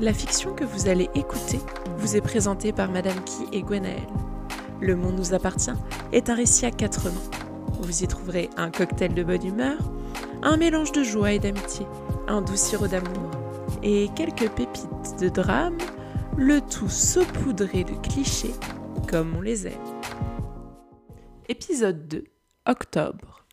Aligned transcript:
La 0.00 0.14
fiction 0.14 0.54
que 0.54 0.64
vous 0.64 0.88
allez 0.88 1.10
écouter 1.14 1.58
vous 1.98 2.16
est 2.16 2.22
présentée 2.22 2.72
par 2.72 2.90
Madame 2.90 3.22
Key 3.22 3.44
et 3.52 3.60
Gwenaël. 3.60 4.06
Le 4.80 4.96
Monde 4.96 5.18
nous 5.18 5.34
appartient 5.34 5.74
est 6.12 6.30
un 6.30 6.34
récit 6.34 6.64
à 6.64 6.70
quatre 6.70 7.10
mains. 7.10 7.30
Vous 7.82 8.02
y 8.02 8.08
trouverez 8.08 8.48
un 8.56 8.70
cocktail 8.70 9.12
de 9.12 9.22
bonne 9.22 9.44
humeur, 9.44 9.76
un 10.42 10.56
mélange 10.56 10.92
de 10.92 11.02
joie 11.02 11.32
et 11.32 11.38
d'amitié, 11.38 11.84
un 12.28 12.40
doux 12.40 12.56
sirop 12.56 12.86
d'amour 12.86 13.30
et 13.82 14.08
quelques 14.16 14.48
pépites 14.48 15.20
de 15.20 15.28
drame, 15.28 15.76
le 16.34 16.62
tout 16.62 16.88
saupoudré 16.88 17.84
de 17.84 17.92
clichés 17.96 18.54
comme 19.06 19.36
on 19.36 19.42
les 19.42 19.66
aime. 19.66 19.84
Épisode 21.50 22.08
2 22.08 22.24
Octobre 22.64 23.44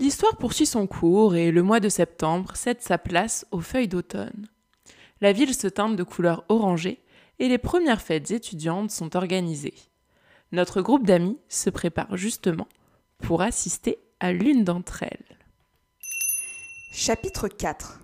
L'histoire 0.00 0.36
poursuit 0.36 0.66
son 0.66 0.88
cours 0.88 1.36
et 1.36 1.52
le 1.52 1.62
mois 1.62 1.78
de 1.78 1.88
septembre 1.88 2.56
cède 2.56 2.80
sa 2.80 2.98
place 2.98 3.46
aux 3.52 3.60
feuilles 3.60 3.86
d'automne. 3.86 4.48
La 5.20 5.32
ville 5.32 5.54
se 5.54 5.66
teinte 5.66 5.96
de 5.96 6.02
couleurs 6.02 6.44
orangées 6.48 7.02
et 7.38 7.48
les 7.48 7.58
premières 7.58 8.00
fêtes 8.00 8.30
étudiantes 8.30 8.90
sont 8.90 9.16
organisées. 9.16 9.74
Notre 10.52 10.80
groupe 10.80 11.06
d'amis 11.06 11.38
se 11.48 11.68
prépare 11.68 12.16
justement 12.16 12.68
pour 13.18 13.42
assister 13.42 13.98
à 14.18 14.32
l'une 14.32 14.64
d'entre 14.64 15.02
elles. 15.02 15.38
Chapitre 16.92 17.48
4 17.48 18.00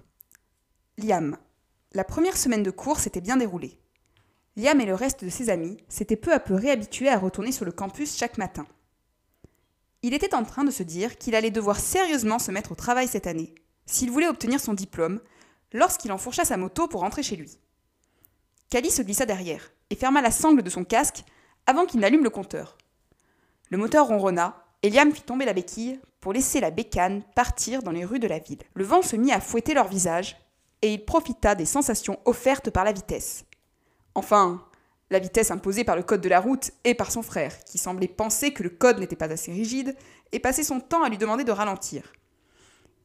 Liam. 0.98 1.36
La 1.92 2.04
première 2.04 2.36
semaine 2.36 2.62
de 2.62 2.70
cours 2.70 3.00
s'était 3.00 3.20
bien 3.20 3.38
déroulée. 3.38 3.78
Liam 4.56 4.80
et 4.80 4.86
le 4.86 4.94
reste 4.94 5.24
de 5.24 5.30
ses 5.30 5.50
amis 5.50 5.78
s'étaient 5.88 6.16
peu 6.16 6.32
à 6.32 6.40
peu 6.40 6.54
réhabitués 6.54 7.08
à 7.08 7.18
retourner 7.18 7.52
sur 7.52 7.64
le 7.64 7.72
campus 7.72 8.16
chaque 8.16 8.38
matin. 8.38 8.66
Il 10.02 10.14
était 10.14 10.34
en 10.34 10.44
train 10.44 10.64
de 10.64 10.70
se 10.70 10.82
dire 10.82 11.16
qu'il 11.18 11.34
allait 11.34 11.50
devoir 11.50 11.78
sérieusement 11.78 12.38
se 12.38 12.50
mettre 12.50 12.72
au 12.72 12.76
travail 12.76 13.08
cette 13.08 13.26
année, 13.26 13.54
s'il 13.86 14.10
voulait 14.10 14.28
obtenir 14.28 14.60
son 14.60 14.74
diplôme, 14.74 15.20
lorsqu'il 15.72 16.12
enfourcha 16.12 16.44
sa 16.44 16.56
moto 16.56 16.88
pour 16.88 17.00
rentrer 17.00 17.22
chez 17.22 17.36
lui. 17.36 17.58
Cali 18.70 18.90
se 18.90 19.02
glissa 19.02 19.26
derrière 19.26 19.72
et 19.90 19.96
ferma 19.96 20.20
la 20.20 20.30
sangle 20.30 20.62
de 20.62 20.70
son 20.70 20.84
casque 20.84 21.24
avant 21.66 21.86
qu'il 21.86 22.00
n'allume 22.00 22.24
le 22.24 22.30
compteur. 22.30 22.76
Le 23.70 23.78
moteur 23.78 24.06
ronronna 24.06 24.64
et 24.82 24.90
Liam 24.90 25.12
fit 25.12 25.22
tomber 25.22 25.44
la 25.44 25.52
béquille 25.52 26.00
pour 26.20 26.32
laisser 26.32 26.60
la 26.60 26.70
bécane 26.70 27.22
partir 27.34 27.82
dans 27.82 27.92
les 27.92 28.04
rues 28.04 28.18
de 28.18 28.28
la 28.28 28.38
ville. 28.38 28.62
Le 28.74 28.84
vent 28.84 29.02
se 29.02 29.16
mit 29.16 29.32
à 29.32 29.40
fouetter 29.40 29.74
leur 29.74 29.88
visage 29.88 30.36
et 30.82 30.92
il 30.92 31.04
profita 31.04 31.54
des 31.54 31.64
sensations 31.64 32.18
offertes 32.24 32.70
par 32.70 32.84
la 32.84 32.92
vitesse. 32.92 33.44
Enfin, 34.14 34.64
la 35.10 35.18
vitesse 35.18 35.50
imposée 35.50 35.84
par 35.84 35.96
le 35.96 36.02
code 36.02 36.20
de 36.20 36.28
la 36.28 36.40
route 36.40 36.72
et 36.84 36.94
par 36.94 37.12
son 37.12 37.22
frère, 37.22 37.64
qui 37.64 37.78
semblait 37.78 38.08
penser 38.08 38.52
que 38.52 38.62
le 38.62 38.70
code 38.70 38.98
n'était 38.98 39.16
pas 39.16 39.30
assez 39.30 39.52
rigide 39.52 39.96
et 40.32 40.40
passait 40.40 40.64
son 40.64 40.80
temps 40.80 41.02
à 41.02 41.08
lui 41.08 41.18
demander 41.18 41.44
de 41.44 41.52
ralentir. 41.52 42.12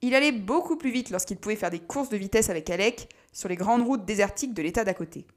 Il 0.01 0.15
allait 0.15 0.31
beaucoup 0.31 0.77
plus 0.77 0.91
vite 0.91 1.11
lorsqu'il 1.11 1.37
pouvait 1.37 1.55
faire 1.55 1.69
des 1.69 1.79
courses 1.79 2.09
de 2.09 2.17
vitesse 2.17 2.49
avec 2.49 2.69
Alec 2.69 3.09
sur 3.31 3.49
les 3.49 3.55
grandes 3.55 3.85
routes 3.85 4.05
désertiques 4.05 4.53
de 4.53 4.63
l'état 4.63 4.83
d'à 4.83 4.95
côté. 4.95 5.27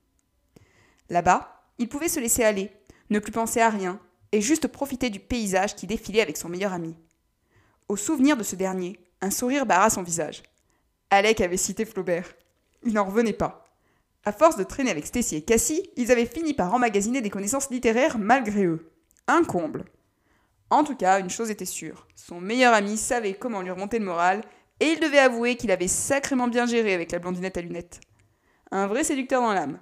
Là-bas, 1.11 1.65
il 1.79 1.89
pouvait 1.89 2.09
se 2.09 2.21
laisser 2.21 2.45
aller, 2.45 2.71
ne 3.11 3.19
plus 3.19 3.33
penser 3.33 3.61
à 3.61 3.69
rien, 3.69 4.01
et 4.33 4.41
juste 4.41 4.69
profiter 4.69 5.11
du 5.11 5.21
paysage 5.21 5.77
qui 5.77 5.87
défilait 5.87 6.23
avec 6.23 6.37
son 6.37 6.49
meilleur 6.49 6.73
ami. 6.73 6.97
Au 7.89 7.97
souvenir 7.97 8.37
de 8.37 8.43
ce 8.43 8.57
dernier, 8.57 8.99
un 9.21 9.31
sourire 9.31 9.67
barra 9.67 9.91
son 9.91 10.03
visage. 10.03 10.43
Alec 11.11 11.43
avait 11.43 11.59
cité 11.59 11.85
Flaubert. 11.85 12.35
Il 12.85 12.95
n'en 12.95 13.05
revenait 13.05 13.35
pas. 13.35 13.67
À 14.25 14.33
force 14.33 14.57
de 14.57 14.65
traîner 14.65 14.91
avec 14.91 15.07
Stacy 15.07 15.37
et 15.37 15.43
Cassie, 15.43 15.91
ils 15.97 16.11
avaient 16.11 16.25
fini 16.25 16.55
par 16.55 16.73
emmagasiner 16.73 17.21
des 17.21 17.31
connaissances 17.31 17.71
littéraires 17.71 18.19
malgré 18.19 18.65
eux. 18.65 18.91
Un 19.27 19.45
comble. 19.45 19.85
En 20.71 20.83
tout 20.83 20.97
cas, 20.97 21.21
une 21.21 21.31
chose 21.31 21.51
était 21.51 21.67
sûre, 21.67 22.09
son 22.17 22.41
meilleur 22.41 22.73
ami 22.75 22.97
savait 22.97 23.35
comment 23.35 23.61
lui 23.61 23.71
remonter 23.71 23.99
le 23.99 24.07
moral, 24.07 24.43
et 24.81 24.87
il 24.87 25.01
devait 25.01 25.19
avouer 25.19 25.57
qu'il 25.57 25.71
avait 25.71 25.89
sacrément 25.89 26.49
bien 26.49 26.67
géré 26.67 26.95
avec 26.95 27.13
la 27.13 27.19
blondinette 27.19 27.57
à 27.57 27.61
lunettes. 27.61 28.01
Un 28.71 28.87
vrai 28.87 29.05
séducteur 29.05 29.41
dans 29.41 29.53
l'âme. 29.53 29.79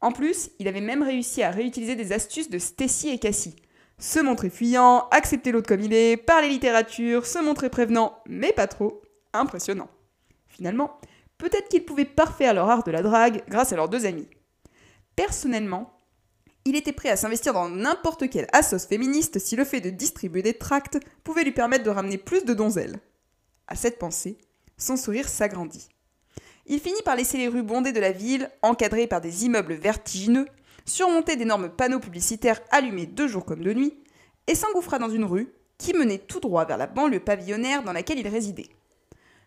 En 0.00 0.12
plus, 0.12 0.50
il 0.58 0.68
avait 0.68 0.80
même 0.80 1.02
réussi 1.02 1.42
à 1.42 1.50
réutiliser 1.50 1.96
des 1.96 2.12
astuces 2.12 2.50
de 2.50 2.58
Stacy 2.58 3.08
et 3.08 3.18
Cassie. 3.18 3.56
Se 3.98 4.20
montrer 4.20 4.50
fuyant, 4.50 5.08
accepter 5.10 5.50
l'autre 5.50 5.68
comme 5.68 5.80
il 5.80 5.92
est, 5.92 6.16
parler 6.16 6.48
littérature, 6.48 7.26
se 7.26 7.40
montrer 7.40 7.68
prévenant, 7.68 8.18
mais 8.26 8.52
pas 8.52 8.68
trop. 8.68 9.02
Impressionnant. 9.32 9.88
Finalement, 10.46 11.00
peut-être 11.36 11.68
qu'ils 11.68 11.84
pouvaient 11.84 12.04
parfaire 12.04 12.54
leur 12.54 12.68
art 12.68 12.84
de 12.84 12.92
la 12.92 13.02
drague 13.02 13.42
grâce 13.48 13.72
à 13.72 13.76
leurs 13.76 13.88
deux 13.88 14.06
amis. 14.06 14.28
Personnellement, 15.16 15.98
il 16.64 16.76
était 16.76 16.92
prêt 16.92 17.08
à 17.08 17.16
s'investir 17.16 17.54
dans 17.54 17.68
n'importe 17.68 18.28
quelle 18.30 18.46
assos 18.52 18.86
féministe 18.86 19.38
si 19.38 19.56
le 19.56 19.64
fait 19.64 19.80
de 19.80 19.90
distribuer 19.90 20.42
des 20.42 20.54
tracts 20.54 20.98
pouvait 21.24 21.44
lui 21.44 21.52
permettre 21.52 21.84
de 21.84 21.90
ramener 21.90 22.18
plus 22.18 22.44
de 22.44 22.54
donzelles. 22.54 23.00
À 23.68 23.76
cette 23.76 23.98
pensée, 23.98 24.38
son 24.76 24.96
sourire 24.96 25.28
s'agrandit. 25.28 25.88
Il 26.66 26.80
finit 26.80 27.02
par 27.04 27.16
laisser 27.16 27.38
les 27.38 27.48
rues 27.48 27.62
bondées 27.62 27.92
de 27.92 28.00
la 28.00 28.12
ville, 28.12 28.50
encadrées 28.62 29.06
par 29.06 29.20
des 29.20 29.44
immeubles 29.44 29.74
vertigineux, 29.74 30.46
surmonter 30.84 31.36
d'énormes 31.36 31.68
panneaux 31.68 32.00
publicitaires 32.00 32.60
allumés 32.70 33.06
de 33.06 33.26
jour 33.26 33.44
comme 33.44 33.62
de 33.62 33.72
nuit, 33.72 33.94
et 34.46 34.54
s'engouffra 34.54 34.98
dans 34.98 35.10
une 35.10 35.24
rue 35.24 35.52
qui 35.76 35.92
menait 35.92 36.18
tout 36.18 36.40
droit 36.40 36.64
vers 36.64 36.78
la 36.78 36.86
banlieue 36.86 37.20
pavillonnaire 37.20 37.82
dans 37.82 37.92
laquelle 37.92 38.18
il 38.18 38.26
résidait. 38.26 38.70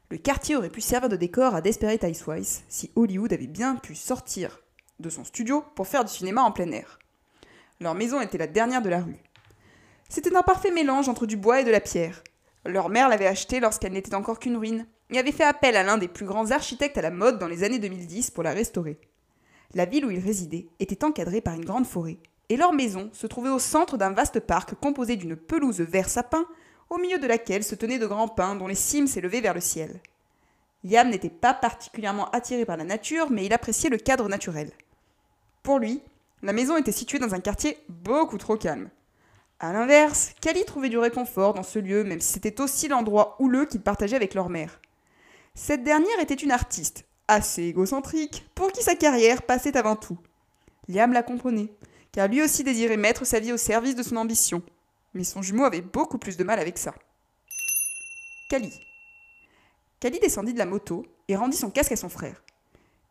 Le 0.09 0.17
quartier 0.17 0.55
aurait 0.55 0.69
pu 0.69 0.81
servir 0.81 1.09
de 1.09 1.15
décor 1.15 1.55
à 1.55 1.61
Desperate 1.61 2.03
Housewives 2.03 2.61
si 2.69 2.91
Hollywood 2.95 3.33
avait 3.33 3.47
bien 3.47 3.75
pu 3.75 3.95
sortir 3.95 4.61
de 4.99 5.09
son 5.09 5.23
studio 5.23 5.63
pour 5.75 5.87
faire 5.87 6.05
du 6.05 6.11
cinéma 6.11 6.41
en 6.41 6.51
plein 6.51 6.71
air. 6.71 6.99
Leur 7.79 7.95
maison 7.95 8.21
était 8.21 8.37
la 8.37 8.47
dernière 8.47 8.81
de 8.81 8.89
la 8.89 9.01
rue. 9.01 9.17
C'était 10.09 10.35
un 10.35 10.43
parfait 10.43 10.71
mélange 10.71 11.09
entre 11.09 11.25
du 11.25 11.37
bois 11.37 11.61
et 11.61 11.63
de 11.63 11.71
la 11.71 11.79
pierre. 11.79 12.23
Leur 12.65 12.89
mère 12.89 13.09
l'avait 13.09 13.27
achetée 13.27 13.59
lorsqu'elle 13.59 13.93
n'était 13.93 14.15
encore 14.15 14.39
qu'une 14.39 14.57
ruine 14.57 14.85
et 15.09 15.19
avait 15.19 15.31
fait 15.31 15.43
appel 15.43 15.75
à 15.75 15.83
l'un 15.83 15.97
des 15.97 16.07
plus 16.07 16.25
grands 16.25 16.51
architectes 16.51 16.97
à 16.97 17.01
la 17.01 17.11
mode 17.11 17.39
dans 17.39 17.47
les 17.47 17.63
années 17.63 17.79
2010 17.79 18.31
pour 18.31 18.43
la 18.43 18.51
restaurer. 18.51 18.99
La 19.73 19.85
ville 19.85 20.05
où 20.05 20.11
ils 20.11 20.19
résidaient 20.19 20.67
était 20.79 21.03
encadrée 21.03 21.41
par 21.41 21.55
une 21.55 21.65
grande 21.65 21.87
forêt, 21.87 22.17
et 22.49 22.57
leur 22.57 22.73
maison 22.73 23.09
se 23.13 23.27
trouvait 23.27 23.49
au 23.49 23.59
centre 23.59 23.97
d'un 23.97 24.11
vaste 24.11 24.41
parc 24.41 24.75
composé 24.75 25.15
d'une 25.15 25.35
pelouse 25.35 25.81
vert 25.81 26.09
sapin 26.09 26.45
au 26.89 26.97
milieu 26.97 27.17
de 27.17 27.27
laquelle 27.27 27.63
se 27.63 27.75
tenaient 27.75 27.99
de 27.99 28.07
grands 28.07 28.27
pins 28.27 28.55
dont 28.55 28.67
les 28.67 28.75
cimes 28.75 29.07
s'élevaient 29.07 29.41
vers 29.41 29.53
le 29.53 29.61
ciel. 29.61 30.01
Liam 30.83 31.09
n'était 31.09 31.29
pas 31.29 31.53
particulièrement 31.53 32.29
attiré 32.31 32.65
par 32.65 32.75
la 32.77 32.83
nature, 32.83 33.31
mais 33.31 33.45
il 33.45 33.53
appréciait 33.53 33.89
le 33.89 33.97
cadre 33.97 34.27
naturel. 34.27 34.71
Pour 35.63 35.79
lui, 35.79 36.01
la 36.41 36.53
maison 36.53 36.75
était 36.75 36.91
située 36.91 37.19
dans 37.19 37.33
un 37.33 37.39
quartier 37.39 37.77
beaucoup 37.87 38.37
trop 38.37 38.57
calme. 38.57 38.89
A 39.61 39.71
l'inverse, 39.71 40.33
Kali 40.41 40.65
trouvait 40.65 40.89
du 40.89 40.97
réconfort 40.97 41.53
dans 41.53 41.63
ce 41.63 41.79
lieu, 41.79 42.03
même 42.03 42.19
si 42.19 42.33
c'était 42.33 42.59
aussi 42.59 42.89
l'endroit 42.89 43.37
houleux 43.39 43.65
qu'il 43.65 43.79
partageait 43.81 44.17
avec 44.17 44.33
leur 44.33 44.49
mère. 44.49 44.81
Cette 45.55 45.85
dernière 45.85 46.19
était 46.19 46.33
une 46.33 46.51
artiste, 46.51 47.05
assez 47.29 47.63
égocentrique, 47.63 48.45
pour 48.55 48.73
qui 48.73 48.83
sa 48.83 48.95
carrière 48.95 49.43
passait 49.43 49.77
avant 49.77 49.95
tout. 49.95 50.17
Liam 50.89 51.13
la 51.13 51.23
comprenait, 51.23 51.71
car 52.11 52.27
lui 52.27 52.41
aussi 52.41 52.65
désirait 52.65 52.97
mettre 52.97 53.25
sa 53.25 53.39
vie 53.39 53.53
au 53.53 53.57
service 53.57 53.95
de 53.95 54.03
son 54.03 54.17
ambition 54.17 54.61
mais 55.13 55.23
son 55.23 55.41
jumeau 55.41 55.65
avait 55.65 55.81
beaucoup 55.81 56.17
plus 56.17 56.37
de 56.37 56.43
mal 56.43 56.59
avec 56.59 56.77
ça. 56.77 56.93
Kali. 58.49 58.71
Kali 59.99 60.19
descendit 60.19 60.53
de 60.53 60.57
la 60.57 60.65
moto 60.65 61.05
et 61.27 61.35
rendit 61.35 61.57
son 61.57 61.69
casque 61.69 61.91
à 61.91 61.97
son 61.97 62.09
frère. 62.09 62.43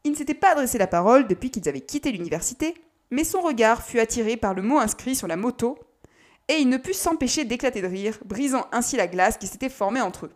Il 0.05 0.13
ne 0.13 0.17
s'était 0.17 0.35
pas 0.35 0.53
adressé 0.53 0.79
la 0.79 0.87
parole 0.87 1.27
depuis 1.27 1.51
qu'ils 1.51 1.69
avaient 1.69 1.81
quitté 1.81 2.11
l'université, 2.11 2.75
mais 3.11 3.25
son 3.25 3.41
regard 3.41 3.83
fut 3.83 4.01
attiré 4.01 4.37
par 4.37 4.55
le 4.55 4.63
mot 4.63 4.79
inscrit 4.79 5.15
sur 5.15 5.27
la 5.27 5.37
moto, 5.37 5.79
et 6.51 6.59
il 6.59 6.69
ne 6.69 6.79
put 6.79 6.95
s'empêcher 6.95 7.45
d'éclater 7.45 7.81
de 7.81 7.87
rire, 7.87 8.19
brisant 8.25 8.67
ainsi 8.73 8.97
la 8.97 9.07
glace 9.07 9.39
qui 9.39 9.47
s'était 9.47 9.69
formée 9.69 10.01
entre 10.01 10.27
eux. 10.27 10.33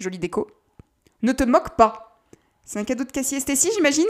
Jolie 0.00 0.18
déco. 0.18 0.48
Ne 1.22 1.30
te 1.30 1.44
moque 1.44 1.76
pas 1.76 2.20
C'est 2.64 2.80
un 2.80 2.84
cadeau 2.84 3.04
de 3.04 3.12
Cassie 3.12 3.36
et 3.36 3.72
j'imagine? 3.72 4.08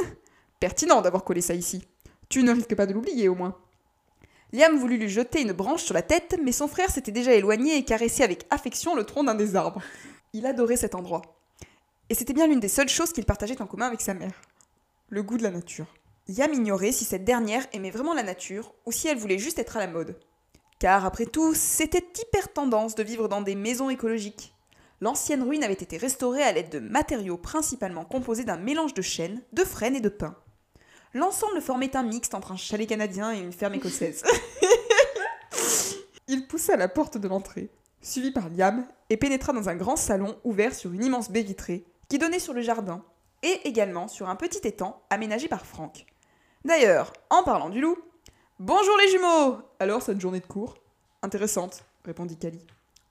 Pertinent 0.61 1.03
d'avoir 1.03 1.23
collé 1.23 1.43
ça 1.43 1.53
ici. 1.53 1.87
Tu 2.31 2.43
ne 2.43 2.55
risques 2.55 2.75
pas 2.75 2.87
de 2.87 2.95
l'oublier 2.95 3.29
au 3.29 3.35
moins. 3.35 3.55
Liam 4.55 4.79
voulut 4.79 4.97
lui 4.97 5.11
jeter 5.11 5.43
une 5.43 5.53
branche 5.53 5.83
sur 5.83 5.93
la 5.93 6.01
tête, 6.01 6.39
mais 6.43 6.53
son 6.53 6.69
frère 6.69 6.91
s'était 6.91 7.13
déjà 7.13 7.35
éloigné 7.35 7.77
et 7.77 7.85
caressé 7.85 8.23
avec 8.23 8.47
affection 8.49 8.95
le 8.95 9.05
tronc 9.05 9.25
d'un 9.25 9.35
des 9.35 9.57
arbres. 9.57 9.83
Il 10.33 10.47
adorait 10.47 10.79
cet 10.79 10.95
endroit. 10.95 11.21
Et 12.09 12.15
c'était 12.15 12.33
bien 12.33 12.47
l'une 12.47 12.61
des 12.61 12.69
seules 12.69 12.89
choses 12.89 13.13
qu'il 13.13 13.27
partageait 13.27 13.61
en 13.61 13.67
commun 13.67 13.89
avec 13.89 14.01
sa 14.01 14.15
mère. 14.15 14.41
Le 15.11 15.23
goût 15.23 15.37
de 15.37 15.43
la 15.43 15.51
nature. 15.51 15.93
Liam 16.29 16.55
ignorait 16.55 16.93
si 16.93 17.05
cette 17.05 17.25
dernière 17.25 17.67
aimait 17.75 17.91
vraiment 17.91 18.15
la 18.15 18.23
nature 18.23 18.73
ou 18.87 18.93
si 18.93 19.07
elle 19.07 19.19
voulait 19.19 19.39
juste 19.39 19.59
être 19.59 19.77
à 19.77 19.81
la 19.81 19.89
mode. 19.93 20.17
Car 20.79 21.05
après 21.05 21.27
tout, 21.27 21.55
c'était 21.55 22.07
hyper 22.21 22.53
tendance 22.53 22.95
de 22.95 23.03
vivre 23.03 23.29
dans 23.29 23.41
des 23.41 23.55
maisons 23.55 23.91
écologiques. 23.91 24.55
L'ancienne 25.01 25.43
ruine 25.43 25.65
avait 25.65 25.75
été 25.75 25.97
restaurée 25.97 26.43
à 26.43 26.53
l'aide 26.53 26.71
de 26.71 26.79
matériaux 26.79 27.37
principalement 27.37 28.05
composés 28.05 28.45
d'un 28.45 28.57
mélange 28.57 28.95
de 28.95 29.03
chêne, 29.03 29.43
de 29.53 29.65
frêne 29.65 29.97
et 29.97 30.01
de 30.01 30.09
pin. 30.09 30.37
L'ensemble 31.13 31.61
formait 31.61 31.97
un 31.97 32.03
mixte 32.03 32.35
entre 32.35 32.53
un 32.53 32.57
chalet 32.57 32.89
canadien 32.89 33.33
et 33.33 33.39
une 33.39 33.53
ferme 33.53 33.75
écossaise. 33.75 34.23
Il 36.29 36.47
poussa 36.47 36.77
la 36.77 36.89
porte 36.89 37.19
de 37.19 37.29
l'entrée, 37.29 37.71
suivi 38.01 38.31
par 38.31 38.49
Liam, 38.49 38.87
et 39.11 39.17
pénétra 39.17 39.53
dans 39.53 39.69
un 39.69 39.77
grand 39.77 39.97
salon 39.97 40.37
ouvert 40.43 40.75
sur 40.75 40.93
une 40.93 41.05
immense 41.05 41.31
baie 41.31 41.43
vitrée 41.43 41.85
qui 42.09 42.19
donnait 42.19 42.39
sur 42.39 42.55
le 42.55 42.63
jardin 42.63 43.05
et 43.43 43.69
également 43.69 44.09
sur 44.09 44.29
un 44.29 44.37
petit 44.37 44.67
étang 44.67 45.03
aménagé 45.11 45.49
par 45.49 45.67
Franck. 45.67 46.07
D'ailleurs, 46.65 47.13
en 47.31 47.45
parlant 47.45 47.69
du 47.69 47.81
loup, 47.81 47.99
Bonjour 48.67 48.97
les 48.97 49.11
jumeaux 49.11 49.59
Alors 49.79 50.01
cette 50.01 50.19
journée 50.19 50.41
de 50.41 50.47
cours 50.47 50.79
Intéressante, 51.21 51.85
répondit 52.03 52.39
Cali. 52.39 52.67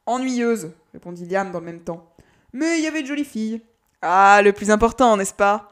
Ennuyeuse, 0.08 0.72
répondit 0.94 1.28
Liam 1.28 1.52
dans 1.52 1.60
le 1.60 1.66
même 1.68 1.84
temps. 1.84 2.12
Mais 2.54 2.80
il 2.80 2.84
y 2.84 2.88
avait 2.88 3.04
de 3.04 3.08
jolies 3.08 3.24
filles. 3.24 3.62
Ah, 4.02 4.42
le 4.44 4.52
plus 4.52 4.72
important, 4.72 5.16
n'est-ce 5.16 5.36
pas? 5.36 5.72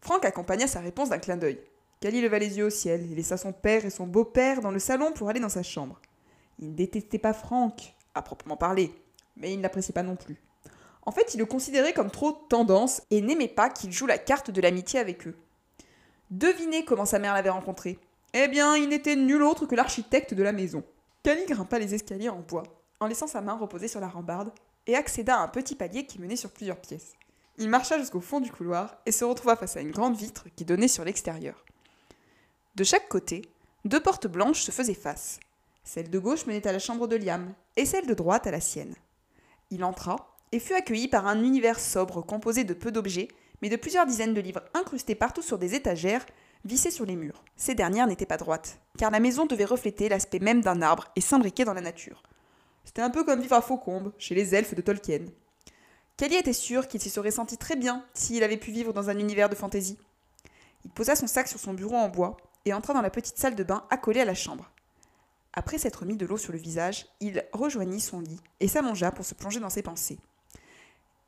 Franck 0.00 0.24
accompagna 0.24 0.66
sa 0.66 0.80
réponse 0.80 1.10
d'un 1.10 1.18
clin 1.18 1.36
d'œil. 1.36 1.60
Cali 2.00 2.22
leva 2.22 2.38
les 2.38 2.56
yeux 2.56 2.64
au 2.64 2.70
ciel 2.70 3.12
et 3.12 3.14
laissa 3.14 3.36
son 3.36 3.52
père 3.52 3.84
et 3.84 3.90
son 3.90 4.06
beau-père 4.06 4.62
dans 4.62 4.70
le 4.70 4.78
salon 4.78 5.12
pour 5.12 5.28
aller 5.28 5.40
dans 5.40 5.50
sa 5.50 5.62
chambre. 5.62 6.00
Il 6.58 6.70
ne 6.70 6.74
détestait 6.74 7.18
pas 7.18 7.34
Franck, 7.34 7.94
à 8.14 8.22
proprement 8.22 8.56
parler, 8.56 8.90
mais 9.36 9.52
il 9.52 9.58
ne 9.58 9.62
l'appréciait 9.62 9.92
pas 9.92 10.02
non 10.02 10.16
plus. 10.16 10.40
En 11.02 11.12
fait, 11.12 11.34
il 11.34 11.40
le 11.40 11.44
considérait 11.44 11.92
comme 11.92 12.10
trop 12.10 12.32
tendance 12.32 13.02
et 13.10 13.20
n'aimait 13.20 13.48
pas 13.48 13.68
qu'il 13.68 13.92
joue 13.92 14.06
la 14.06 14.16
carte 14.16 14.50
de 14.50 14.62
l'amitié 14.62 14.98
avec 14.98 15.26
eux. 15.26 15.36
Devinez 16.30 16.86
comment 16.86 17.04
sa 17.04 17.18
mère 17.18 17.34
l'avait 17.34 17.50
rencontré. 17.50 17.98
Eh 18.32 18.48
bien, 18.48 18.76
il 18.76 18.88
n'était 18.88 19.16
nul 19.16 19.42
autre 19.42 19.66
que 19.66 19.74
l'architecte 19.74 20.34
de 20.34 20.42
la 20.42 20.52
maison. 20.52 20.84
Cali 21.22 21.44
grimpa 21.46 21.78
les 21.78 21.94
escaliers 21.94 22.28
en 22.28 22.40
bois, 22.40 22.62
en 23.00 23.06
laissant 23.06 23.26
sa 23.26 23.40
main 23.40 23.56
reposer 23.56 23.88
sur 23.88 24.00
la 24.00 24.08
rambarde, 24.08 24.52
et 24.86 24.94
accéda 24.94 25.36
à 25.36 25.42
un 25.42 25.48
petit 25.48 25.74
palier 25.74 26.06
qui 26.06 26.20
menait 26.20 26.36
sur 26.36 26.50
plusieurs 26.50 26.80
pièces. 26.80 27.12
Il 27.58 27.68
marcha 27.68 27.98
jusqu'au 27.98 28.20
fond 28.20 28.40
du 28.40 28.50
couloir 28.50 28.96
et 29.04 29.12
se 29.12 29.24
retrouva 29.24 29.56
face 29.56 29.76
à 29.76 29.80
une 29.80 29.90
grande 29.90 30.16
vitre 30.16 30.46
qui 30.56 30.64
donnait 30.64 30.88
sur 30.88 31.04
l'extérieur. 31.04 31.64
De 32.74 32.84
chaque 32.84 33.08
côté, 33.08 33.42
deux 33.84 34.00
portes 34.00 34.26
blanches 34.26 34.62
se 34.62 34.70
faisaient 34.70 34.94
face. 34.94 35.40
Celle 35.84 36.08
de 36.08 36.18
gauche 36.18 36.46
menait 36.46 36.66
à 36.66 36.72
la 36.72 36.78
chambre 36.78 37.06
de 37.06 37.16
Liam, 37.16 37.52
et 37.76 37.84
celle 37.84 38.06
de 38.06 38.14
droite 38.14 38.46
à 38.46 38.50
la 38.50 38.60
sienne. 38.60 38.94
Il 39.70 39.84
entra 39.84 40.36
et 40.52 40.60
fut 40.60 40.74
accueilli 40.74 41.08
par 41.08 41.26
un 41.26 41.42
univers 41.42 41.80
sobre 41.80 42.22
composé 42.22 42.64
de 42.64 42.74
peu 42.74 42.92
d'objets, 42.92 43.28
mais 43.62 43.68
de 43.68 43.76
plusieurs 43.76 44.06
dizaines 44.06 44.34
de 44.34 44.40
livres 44.40 44.62
incrustés 44.74 45.14
partout 45.14 45.42
sur 45.42 45.58
des 45.58 45.74
étagères, 45.74 46.24
vissées 46.64 46.90
sur 46.90 47.06
les 47.06 47.16
murs. 47.16 47.42
Ces 47.56 47.74
dernières 47.74 48.06
n'étaient 48.06 48.26
pas 48.26 48.36
droites, 48.36 48.80
car 48.98 49.10
la 49.10 49.20
maison 49.20 49.46
devait 49.46 49.64
refléter 49.64 50.08
l'aspect 50.08 50.38
même 50.38 50.60
d'un 50.60 50.82
arbre 50.82 51.08
et 51.16 51.20
s'imbriquer 51.20 51.64
dans 51.64 51.74
la 51.74 51.80
nature. 51.80 52.22
C'était 52.84 53.02
un 53.02 53.10
peu 53.10 53.24
comme 53.24 53.40
vivre 53.40 53.56
à 53.56 53.62
Faucombe, 53.62 54.12
chez 54.18 54.34
les 54.34 54.54
elfes 54.54 54.74
de 54.74 54.82
Tolkien. 54.82 55.26
Kelly 56.16 56.36
était 56.36 56.52
sûr 56.52 56.86
qu'il 56.86 57.00
s'y 57.00 57.10
serait 57.10 57.30
senti 57.30 57.56
très 57.56 57.76
bien 57.76 58.04
s'il 58.12 58.42
avait 58.42 58.56
pu 58.56 58.72
vivre 58.72 58.92
dans 58.92 59.08
un 59.08 59.18
univers 59.18 59.48
de 59.48 59.54
fantaisie. 59.54 59.98
Il 60.84 60.90
posa 60.90 61.16
son 61.16 61.26
sac 61.26 61.48
sur 61.48 61.58
son 61.58 61.72
bureau 61.72 61.96
en 61.96 62.08
bois 62.08 62.36
et 62.64 62.74
entra 62.74 62.92
dans 62.92 63.02
la 63.02 63.10
petite 63.10 63.38
salle 63.38 63.54
de 63.54 63.64
bain 63.64 63.84
accolée 63.90 64.20
à 64.20 64.26
la 64.26 64.34
chambre. 64.34 64.70
Après 65.52 65.78
s'être 65.78 66.04
mis 66.04 66.16
de 66.16 66.26
l'eau 66.26 66.36
sur 66.36 66.52
le 66.52 66.58
visage, 66.58 67.06
il 67.20 67.44
rejoignit 67.52 68.00
son 68.00 68.20
lit 68.20 68.40
et 68.60 68.68
s'allongea 68.68 69.10
pour 69.10 69.24
se 69.24 69.34
plonger 69.34 69.60
dans 69.60 69.70
ses 69.70 69.82
pensées. 69.82 70.18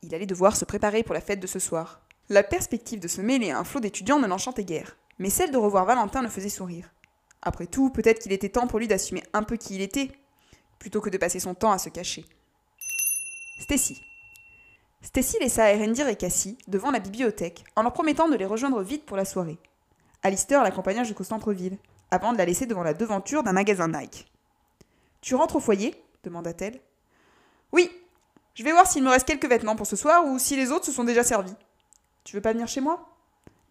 Il 0.02 0.14
allait 0.14 0.26
devoir 0.26 0.56
se 0.56 0.64
préparer 0.64 1.02
pour 1.02 1.14
la 1.14 1.20
fête 1.20 1.40
de 1.40 1.46
ce 1.46 1.58
soir. 1.58 2.00
La 2.28 2.42
perspective 2.42 3.00
de 3.00 3.08
se 3.08 3.20
mêler 3.20 3.50
à 3.50 3.58
un 3.58 3.64
flot 3.64 3.80
d'étudiants 3.80 4.18
ne 4.18 4.26
l'enchantait 4.26 4.64
guère, 4.64 4.96
mais 5.22 5.30
celle 5.30 5.52
de 5.52 5.56
revoir 5.56 5.84
Valentin 5.84 6.20
le 6.20 6.28
faisait 6.28 6.48
sourire. 6.48 6.92
Après 7.42 7.68
tout, 7.68 7.90
peut-être 7.90 8.18
qu'il 8.18 8.32
était 8.32 8.48
temps 8.48 8.66
pour 8.66 8.80
lui 8.80 8.88
d'assumer 8.88 9.22
un 9.32 9.44
peu 9.44 9.56
qui 9.56 9.76
il 9.76 9.80
était, 9.80 10.10
plutôt 10.80 11.00
que 11.00 11.10
de 11.10 11.16
passer 11.16 11.38
son 11.38 11.54
temps 11.54 11.70
à 11.70 11.78
se 11.78 11.90
cacher. 11.90 12.26
Stacy. 13.60 14.02
Stacy 15.00 15.38
laissa 15.38 15.72
Erendir 15.72 16.08
et 16.08 16.16
Cassie 16.16 16.58
devant 16.66 16.90
la 16.90 16.98
bibliothèque 16.98 17.62
en 17.76 17.82
leur 17.82 17.92
promettant 17.92 18.28
de 18.28 18.34
les 18.34 18.46
rejoindre 18.46 18.82
vite 18.82 19.06
pour 19.06 19.16
la 19.16 19.24
soirée. 19.24 19.58
Alistair 20.24 20.64
l'accompagna 20.64 21.04
jusqu'au 21.04 21.22
centre-ville, 21.22 21.78
avant 22.10 22.32
de 22.32 22.38
la 22.38 22.44
laisser 22.44 22.66
devant 22.66 22.82
la 22.82 22.92
devanture 22.92 23.44
d'un 23.44 23.52
magasin 23.52 23.86
Nike. 23.86 24.26
Tu 25.20 25.36
rentres 25.36 25.54
au 25.54 25.60
foyer? 25.60 25.94
demanda-t-elle. 26.24 26.80
Oui, 27.70 27.92
je 28.54 28.64
vais 28.64 28.72
voir 28.72 28.88
s'il 28.88 29.04
me 29.04 29.10
reste 29.10 29.28
quelques 29.28 29.48
vêtements 29.48 29.76
pour 29.76 29.86
ce 29.86 29.94
soir 29.94 30.26
ou 30.26 30.40
si 30.40 30.56
les 30.56 30.72
autres 30.72 30.86
se 30.86 30.92
sont 30.92 31.04
déjà 31.04 31.22
servis. 31.22 31.54
Tu 32.24 32.34
veux 32.34 32.42
pas 32.42 32.52
venir 32.52 32.66
chez 32.66 32.80
moi? 32.80 33.11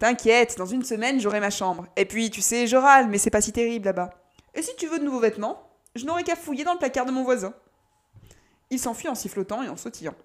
T'inquiète, 0.01 0.57
dans 0.57 0.65
une 0.65 0.83
semaine 0.83 1.19
j'aurai 1.19 1.39
ma 1.39 1.51
chambre. 1.51 1.85
Et 1.95 2.05
puis, 2.05 2.31
tu 2.31 2.41
sais, 2.41 2.65
je 2.65 2.75
râle, 2.75 3.07
mais 3.07 3.19
c'est 3.19 3.29
pas 3.29 3.39
si 3.39 3.51
terrible 3.51 3.85
là-bas. 3.85 4.09
Et 4.55 4.63
si 4.63 4.75
tu 4.75 4.87
veux 4.87 4.97
de 4.97 5.03
nouveaux 5.03 5.19
vêtements, 5.19 5.69
je 5.93 6.07
n'aurai 6.07 6.23
qu'à 6.23 6.35
fouiller 6.35 6.63
dans 6.63 6.73
le 6.73 6.79
placard 6.79 7.05
de 7.05 7.11
mon 7.11 7.23
voisin. 7.23 7.53
Il 8.71 8.79
s'enfuit 8.79 9.09
en 9.09 9.13
sifflotant 9.13 9.61
et 9.61 9.69
en 9.69 9.77
sautillant. 9.77 10.15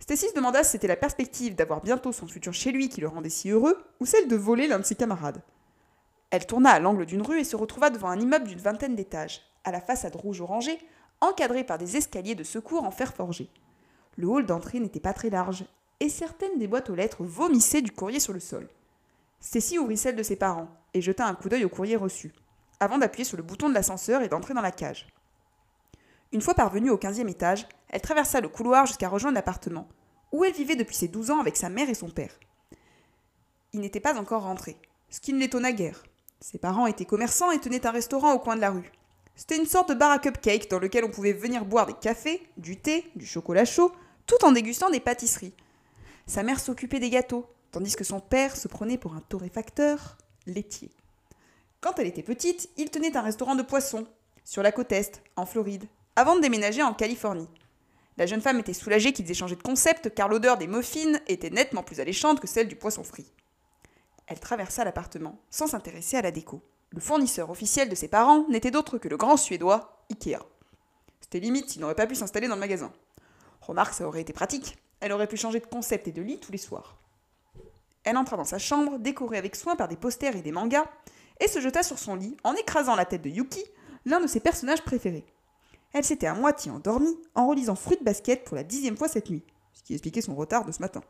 Stacy 0.00 0.28
demanda 0.34 0.64
si 0.64 0.70
c'était 0.70 0.86
la 0.86 0.96
perspective 0.96 1.54
d'avoir 1.54 1.82
bientôt 1.82 2.10
son 2.10 2.26
futur 2.26 2.54
chez 2.54 2.72
lui 2.72 2.88
qui 2.88 3.02
le 3.02 3.08
rendait 3.08 3.28
si 3.28 3.50
heureux, 3.50 3.76
ou 4.00 4.06
celle 4.06 4.28
de 4.28 4.36
voler 4.36 4.66
l'un 4.66 4.78
de 4.78 4.84
ses 4.86 4.94
camarades. 4.94 5.42
Elle 6.30 6.46
tourna 6.46 6.70
à 6.70 6.80
l'angle 6.80 7.04
d'une 7.04 7.20
rue 7.20 7.40
et 7.40 7.44
se 7.44 7.54
retrouva 7.54 7.90
devant 7.90 8.08
un 8.08 8.18
immeuble 8.18 8.48
d'une 8.48 8.60
vingtaine 8.60 8.96
d'étages, 8.96 9.42
à 9.62 9.72
la 9.72 9.82
façade 9.82 10.16
rouge 10.16 10.40
orangée, 10.40 10.78
encadré 11.20 11.64
par 11.64 11.76
des 11.76 11.98
escaliers 11.98 12.34
de 12.34 12.44
secours 12.44 12.84
en 12.84 12.90
fer 12.90 13.12
forgé. 13.12 13.50
Le 14.16 14.26
hall 14.26 14.46
d'entrée 14.46 14.80
n'était 14.80 15.00
pas 15.00 15.12
très 15.12 15.28
large, 15.28 15.66
et 16.00 16.08
certaines 16.08 16.58
des 16.58 16.66
boîtes 16.66 16.88
aux 16.88 16.94
lettres 16.94 17.24
vomissaient 17.24 17.82
du 17.82 17.92
courrier 17.92 18.20
sur 18.20 18.32
le 18.32 18.40
sol. 18.40 18.70
Stacy 19.40 19.78
ouvrit 19.78 19.96
celle 19.96 20.16
de 20.16 20.22
ses 20.22 20.36
parents 20.36 20.68
et 20.94 21.00
jeta 21.00 21.26
un 21.26 21.34
coup 21.34 21.48
d'œil 21.48 21.64
au 21.64 21.68
courrier 21.68 21.96
reçu, 21.96 22.32
avant 22.80 22.98
d'appuyer 22.98 23.24
sur 23.24 23.36
le 23.36 23.42
bouton 23.42 23.68
de 23.68 23.74
l'ascenseur 23.74 24.22
et 24.22 24.28
d'entrer 24.28 24.54
dans 24.54 24.60
la 24.60 24.72
cage. 24.72 25.06
Une 26.32 26.40
fois 26.40 26.54
parvenue 26.54 26.90
au 26.90 26.98
quinzième 26.98 27.28
étage, 27.28 27.66
elle 27.88 28.00
traversa 28.00 28.40
le 28.40 28.48
couloir 28.48 28.86
jusqu'à 28.86 29.08
rejoindre 29.08 29.36
l'appartement, 29.36 29.88
où 30.32 30.44
elle 30.44 30.52
vivait 30.52 30.76
depuis 30.76 30.96
ses 30.96 31.08
douze 31.08 31.30
ans 31.30 31.40
avec 31.40 31.56
sa 31.56 31.70
mère 31.70 31.88
et 31.88 31.94
son 31.94 32.10
père. 32.10 32.38
Il 33.72 33.80
n'était 33.80 34.00
pas 34.00 34.18
encore 34.18 34.42
rentré, 34.42 34.76
ce 35.08 35.20
qui 35.20 35.32
ne 35.32 35.38
l'étonna 35.38 35.72
guère. 35.72 36.04
Ses 36.40 36.58
parents 36.58 36.86
étaient 36.86 37.04
commerçants 37.04 37.50
et 37.50 37.60
tenaient 37.60 37.86
un 37.86 37.90
restaurant 37.90 38.34
au 38.34 38.38
coin 38.38 38.56
de 38.56 38.60
la 38.60 38.70
rue. 38.70 38.92
C'était 39.36 39.56
une 39.56 39.66
sorte 39.66 39.88
de 39.88 39.94
bar 39.94 40.10
à 40.10 40.18
cupcakes 40.18 40.68
dans 40.68 40.78
lequel 40.78 41.04
on 41.04 41.10
pouvait 41.10 41.32
venir 41.32 41.64
boire 41.64 41.86
des 41.86 41.94
cafés, 41.94 42.42
du 42.56 42.76
thé, 42.76 43.10
du 43.14 43.24
chocolat 43.24 43.64
chaud, 43.64 43.92
tout 44.26 44.44
en 44.44 44.52
dégustant 44.52 44.90
des 44.90 45.00
pâtisseries. 45.00 45.54
Sa 46.26 46.42
mère 46.42 46.60
s'occupait 46.60 47.00
des 47.00 47.08
gâteaux, 47.08 47.46
tandis 47.70 47.96
que 47.96 48.04
son 48.04 48.20
père 48.20 48.56
se 48.56 48.68
prenait 48.68 48.98
pour 48.98 49.14
un 49.14 49.20
torréfacteur 49.20 50.16
laitier. 50.46 50.90
Quand 51.80 51.98
elle 51.98 52.06
était 52.06 52.22
petite, 52.22 52.70
il 52.76 52.90
tenait 52.90 53.16
un 53.16 53.22
restaurant 53.22 53.54
de 53.54 53.62
poissons, 53.62 54.06
sur 54.44 54.62
la 54.62 54.72
côte 54.72 54.92
Est, 54.92 55.22
en 55.36 55.46
Floride, 55.46 55.84
avant 56.16 56.36
de 56.36 56.40
déménager 56.40 56.82
en 56.82 56.94
Californie. 56.94 57.48
La 58.16 58.26
jeune 58.26 58.40
femme 58.40 58.58
était 58.58 58.72
soulagée 58.72 59.12
qu'ils 59.12 59.30
aient 59.30 59.34
changé 59.34 59.54
de 59.54 59.62
concept 59.62 60.12
car 60.12 60.28
l'odeur 60.28 60.58
des 60.58 60.66
muffins 60.66 61.20
était 61.28 61.50
nettement 61.50 61.84
plus 61.84 62.00
alléchante 62.00 62.40
que 62.40 62.48
celle 62.48 62.66
du 62.66 62.74
poisson 62.74 63.04
frit. 63.04 63.30
Elle 64.26 64.40
traversa 64.40 64.84
l'appartement 64.84 65.38
sans 65.50 65.68
s'intéresser 65.68 66.16
à 66.16 66.22
la 66.22 66.32
déco. 66.32 66.60
Le 66.90 67.00
fournisseur 67.00 67.50
officiel 67.50 67.88
de 67.88 67.94
ses 67.94 68.08
parents 68.08 68.46
n'était 68.48 68.72
d'autre 68.72 68.98
que 68.98 69.08
le 69.08 69.16
grand 69.16 69.36
suédois 69.36 70.02
Ikea. 70.10 70.38
C'était 71.20 71.38
limite 71.38 71.70
s'il 71.70 71.80
n'aurait 71.80 71.94
pas 71.94 72.06
pu 72.06 72.14
s'installer 72.14 72.48
dans 72.48 72.54
le 72.56 72.60
magasin. 72.60 72.92
Remarque, 73.60 73.94
ça 73.94 74.06
aurait 74.08 74.22
été 74.22 74.32
pratique. 74.32 74.78
Elle 75.00 75.12
aurait 75.12 75.26
pu 75.28 75.36
changer 75.36 75.60
de 75.60 75.66
concept 75.66 76.08
et 76.08 76.12
de 76.12 76.22
lit 76.22 76.40
tous 76.40 76.50
les 76.50 76.58
soirs. 76.58 76.96
Elle 78.08 78.16
entra 78.16 78.38
dans 78.38 78.44
sa 78.44 78.58
chambre, 78.58 78.98
décorée 78.98 79.36
avec 79.36 79.54
soin 79.54 79.76
par 79.76 79.86
des 79.86 79.96
posters 79.98 80.34
et 80.34 80.40
des 80.40 80.50
mangas, 80.50 80.86
et 81.40 81.46
se 81.46 81.60
jeta 81.60 81.82
sur 81.82 81.98
son 81.98 82.14
lit 82.14 82.38
en 82.42 82.54
écrasant 82.54 82.96
la 82.96 83.04
tête 83.04 83.20
de 83.20 83.28
Yuki, 83.28 83.62
l'un 84.06 84.18
de 84.18 84.26
ses 84.26 84.40
personnages 84.40 84.82
préférés. 84.82 85.26
Elle 85.92 86.04
s'était 86.04 86.26
à 86.26 86.32
moitié 86.32 86.70
endormie 86.70 87.18
en 87.34 87.46
relisant 87.46 87.74
Fruit 87.74 87.98
Basket 88.00 88.44
pour 88.44 88.56
la 88.56 88.62
dixième 88.62 88.96
fois 88.96 89.08
cette 89.08 89.28
nuit, 89.28 89.44
ce 89.74 89.82
qui 89.82 89.92
expliquait 89.92 90.22
son 90.22 90.34
retard 90.34 90.64
de 90.64 90.72
ce 90.72 90.80
matin. 90.80 91.02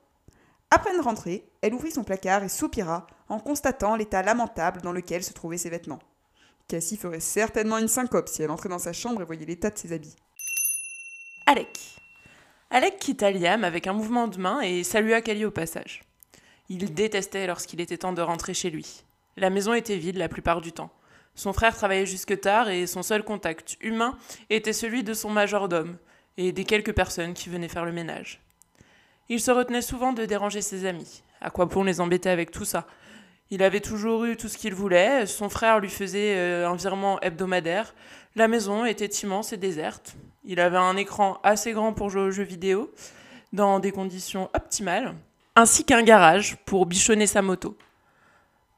Après 0.73 0.93
une 0.93 1.01
rentrée, 1.01 1.49
elle 1.63 1.73
ouvrit 1.73 1.93
son 1.93 2.03
placard 2.03 2.43
et 2.43 2.49
soupira 2.49 3.07
en 3.29 3.39
constatant 3.39 3.95
l'état 3.95 4.25
lamentable 4.25 4.81
dans 4.81 4.93
lequel 4.93 5.23
se 5.23 5.33
trouvaient 5.33 5.57
ses 5.57 5.71
vêtements. 5.71 6.01
Cassie 6.67 6.97
ferait 6.97 7.21
certainement 7.21 7.79
une 7.79 7.87
syncope 7.87 8.29
si 8.29 8.43
elle 8.43 8.51
entrait 8.51 8.71
dans 8.71 8.81
sa 8.81 8.93
chambre 8.93 9.23
et 9.23 9.25
voyait 9.25 9.47
l'état 9.47 9.71
de 9.71 9.79
ses 9.79 9.93
habits. 9.93 10.17
Alec. 11.47 11.79
Alec 12.71 12.99
quitta 12.99 13.31
Liam 13.31 13.63
avec 13.63 13.87
un 13.87 13.93
mouvement 13.93 14.27
de 14.27 14.39
main 14.39 14.63
et 14.63 14.83
salua 14.83 15.21
Kali 15.21 15.45
au 15.45 15.53
passage. 15.53 16.03
Il 16.69 16.93
détestait 16.95 17.47
lorsqu'il 17.47 17.81
était 17.81 17.99
temps 17.99 18.13
de 18.13 18.23
rentrer 18.23 18.55
chez 18.55 18.71
lui. 18.71 19.05
La 19.37 19.51
maison 19.51 19.73
était 19.75 19.97
vide 19.97 20.17
la 20.17 20.29
plupart 20.29 20.61
du 20.61 20.73
temps. 20.73 20.91
Son 21.35 21.53
frère 21.53 21.77
travaillait 21.77 22.07
jusque 22.07 22.41
tard 22.41 22.69
et 22.69 22.87
son 22.87 23.03
seul 23.03 23.23
contact 23.23 23.77
humain 23.81 24.19
était 24.51 24.73
celui 24.73 25.05
de 25.05 25.15
son 25.15 25.31
majordome 25.31 25.97
et 26.37 26.53
des 26.53 26.65
quelques 26.65 26.95
personnes 26.95 27.35
qui 27.35 27.49
venaient 27.49 27.69
faire 27.69 27.85
le 27.85 27.93
ménage. 27.93 28.41
Il 29.29 29.41
se 29.41 29.51
retenait 29.51 29.83
souvent 29.83 30.13
de 30.13 30.25
déranger 30.25 30.63
ses 30.63 30.85
amis. 30.85 31.23
À 31.41 31.51
quoi 31.51 31.67
bon 31.67 31.85
les 31.85 32.01
embêter 32.01 32.31
avec 32.31 32.51
tout 32.51 32.65
ça? 32.65 32.87
Il 33.51 33.63
avait 33.63 33.81
toujours 33.81 34.25
eu 34.25 34.37
tout 34.37 34.49
ce 34.49 34.59
qu'il 34.59 34.75
voulait, 34.75 35.27
son 35.27 35.49
frère 35.49 35.79
lui 35.79 35.89
faisait 35.89 36.35
euh, 36.37 36.69
un 36.69 36.77
virement 36.77 37.19
hebdomadaire, 37.21 37.95
la 38.37 38.47
maison 38.47 38.85
était 38.85 39.07
immense 39.07 39.53
et 39.53 39.57
déserte. 39.57 40.17
Il 40.45 40.61
avait 40.61 40.77
un 40.77 40.97
écran 40.97 41.39
assez 41.43 41.73
grand 41.73 41.93
pour 41.93 42.11
jouer 42.11 42.23
aux 42.23 42.31
jeux 42.31 42.43
vidéo, 42.43 42.93
dans 43.53 43.79
des 43.81 43.91
conditions 43.91 44.51
optimales, 44.55 45.15
ainsi 45.59 45.85
qu'un 45.85 46.05
garage 46.05 46.57
pour 46.67 46.87
bichonner 46.87 47.27
sa 47.27 47.43
moto. 47.43 47.77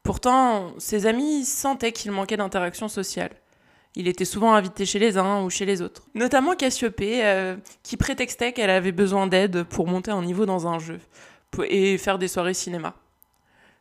Pourtant, 0.03 0.73
ses 0.79 1.05
amis 1.05 1.45
sentaient 1.45 1.93
qu'il 1.93 2.11
manquait 2.11 2.39
d'interaction 2.39 2.89
sociale. 2.89 3.33
Il 3.97 4.09
était 4.09 4.25
souvent 4.25 4.55
invité 4.55 4.87
chez 4.87 4.99
les 4.99 5.19
uns 5.19 5.43
ou 5.43 5.51
chez 5.51 5.67
les 5.67 5.83
autres. 5.83 6.07
Notamment 6.15 6.55
Cassiopée, 6.55 7.21
euh, 7.23 7.57
qui 7.83 7.99
prétextait 7.99 8.55
qu'elle 8.55 8.71
avait 8.71 8.93
besoin 8.93 9.27
d'aide 9.27 9.65
pour 9.65 9.87
monter 9.89 10.11
un 10.11 10.23
niveau 10.23 10.47
dans 10.47 10.67
un 10.67 10.79
jeu 10.79 11.01
et 11.69 11.99
faire 11.99 12.19
des 12.19 12.29
soirées 12.29 12.55
cinéma. 12.55 12.95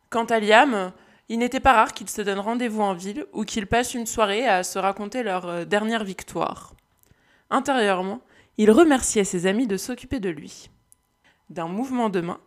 Quant 0.09 0.25
à 0.25 0.41
Liam, 0.41 0.91
il 1.29 1.39
n'était 1.39 1.61
pas 1.61 1.73
rare 1.73 1.93
qu'ils 1.93 2.09
se 2.09 2.21
donnent 2.21 2.39
rendez-vous 2.39 2.81
en 2.81 2.95
ville 2.95 3.27
ou 3.31 3.45
qu'ils 3.45 3.67
passent 3.67 3.93
une 3.93 4.07
soirée 4.07 4.45
à 4.45 4.63
se 4.63 4.77
raconter 4.77 5.23
leur 5.23 5.47
euh, 5.47 5.63
dernière 5.63 6.03
victoire. 6.03 6.73
Intérieurement, 7.49 8.19
il 8.57 8.71
remerciait 8.71 9.23
ses 9.23 9.45
amis 9.45 9.67
de 9.67 9.77
s'occuper 9.77 10.19
de 10.19 10.29
lui. 10.29 10.69
D'un 11.49 11.69
mouvement 11.69 12.09
de 12.09 12.19
main, 12.19 12.39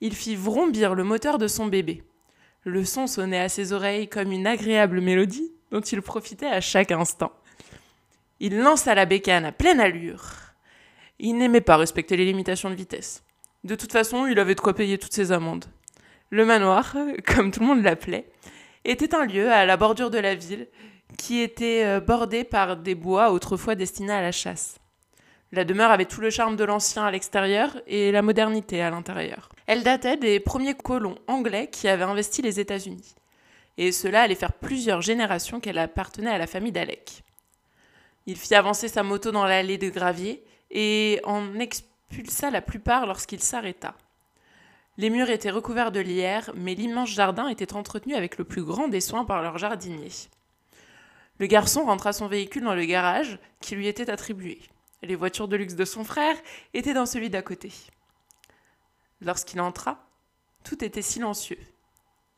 il 0.00 0.14
fit 0.14 0.36
vrombir 0.36 0.94
le 0.94 1.04
moteur 1.04 1.38
de 1.38 1.48
son 1.48 1.66
bébé. 1.66 2.02
Le 2.64 2.84
son 2.84 3.06
sonnait 3.06 3.40
à 3.40 3.48
ses 3.48 3.72
oreilles 3.72 4.08
comme 4.08 4.32
une 4.32 4.46
agréable 4.46 5.00
mélodie 5.00 5.52
dont 5.70 5.80
il 5.80 6.02
profitait 6.02 6.46
à 6.46 6.60
chaque 6.60 6.92
instant. 6.92 7.32
Il 8.38 8.58
lança 8.58 8.94
la 8.94 9.06
bécane 9.06 9.44
à 9.44 9.52
pleine 9.52 9.80
allure. 9.80 10.24
Il 11.18 11.36
n'aimait 11.36 11.60
pas 11.60 11.76
respecter 11.76 12.16
les 12.16 12.24
limitations 12.24 12.70
de 12.70 12.74
vitesse. 12.74 13.22
De 13.64 13.74
toute 13.74 13.92
façon, 13.92 14.26
il 14.26 14.38
avait 14.38 14.54
de 14.54 14.60
quoi 14.60 14.74
payer 14.74 14.96
toutes 14.96 15.12
ses 15.12 15.32
amendes. 15.32 15.66
Le 16.30 16.46
manoir, 16.46 16.96
comme 17.26 17.50
tout 17.50 17.60
le 17.60 17.66
monde 17.66 17.82
l'appelait, 17.82 18.30
était 18.84 19.14
un 19.14 19.26
lieu 19.26 19.52
à 19.52 19.66
la 19.66 19.76
bordure 19.76 20.10
de 20.10 20.18
la 20.18 20.34
ville 20.34 20.68
qui 21.18 21.40
était 21.40 21.84
euh, 21.84 22.00
bordé 22.00 22.44
par 22.44 22.76
des 22.76 22.94
bois 22.94 23.30
autrefois 23.32 23.74
destinés 23.74 24.12
à 24.12 24.22
la 24.22 24.32
chasse. 24.32 24.79
La 25.52 25.64
demeure 25.64 25.90
avait 25.90 26.04
tout 26.04 26.20
le 26.20 26.30
charme 26.30 26.54
de 26.54 26.62
l'ancien 26.62 27.04
à 27.04 27.10
l'extérieur 27.10 27.76
et 27.88 28.12
la 28.12 28.22
modernité 28.22 28.82
à 28.82 28.90
l'intérieur. 28.90 29.48
Elle 29.66 29.82
datait 29.82 30.16
des 30.16 30.38
premiers 30.38 30.74
colons 30.74 31.18
anglais 31.26 31.68
qui 31.70 31.88
avaient 31.88 32.04
investi 32.04 32.40
les 32.40 32.60
États-Unis. 32.60 33.16
Et 33.76 33.90
cela 33.90 34.22
allait 34.22 34.36
faire 34.36 34.52
plusieurs 34.52 35.02
générations 35.02 35.58
qu'elle 35.58 35.78
appartenait 35.78 36.30
à 36.30 36.38
la 36.38 36.46
famille 36.46 36.70
d'Alec. 36.70 37.24
Il 38.26 38.36
fit 38.36 38.54
avancer 38.54 38.86
sa 38.86 39.02
moto 39.02 39.32
dans 39.32 39.44
l'allée 39.44 39.78
de 39.78 39.88
gravier 39.88 40.44
et 40.70 41.20
en 41.24 41.58
expulsa 41.58 42.50
la 42.50 42.62
plupart 42.62 43.06
lorsqu'il 43.06 43.40
s'arrêta. 43.40 43.94
Les 44.98 45.10
murs 45.10 45.30
étaient 45.30 45.50
recouverts 45.50 45.92
de 45.92 46.00
lierre, 46.00 46.50
mais 46.54 46.74
l'immense 46.74 47.10
jardin 47.10 47.48
était 47.48 47.72
entretenu 47.72 48.14
avec 48.14 48.38
le 48.38 48.44
plus 48.44 48.62
grand 48.62 48.86
des 48.86 49.00
soins 49.00 49.24
par 49.24 49.42
leur 49.42 49.58
jardinier. 49.58 50.10
Le 51.38 51.46
garçon 51.46 51.86
rentra 51.86 52.12
son 52.12 52.28
véhicule 52.28 52.64
dans 52.64 52.74
le 52.74 52.84
garage 52.84 53.38
qui 53.60 53.74
lui 53.74 53.88
était 53.88 54.10
attribué. 54.10 54.60
Les 55.02 55.16
voitures 55.16 55.48
de 55.48 55.56
luxe 55.56 55.74
de 55.74 55.84
son 55.84 56.04
frère 56.04 56.36
étaient 56.74 56.94
dans 56.94 57.06
celui 57.06 57.30
d'à 57.30 57.42
côté. 57.42 57.72
Lorsqu'il 59.22 59.60
entra, 59.60 60.04
tout 60.64 60.84
était 60.84 61.02
silencieux. 61.02 61.58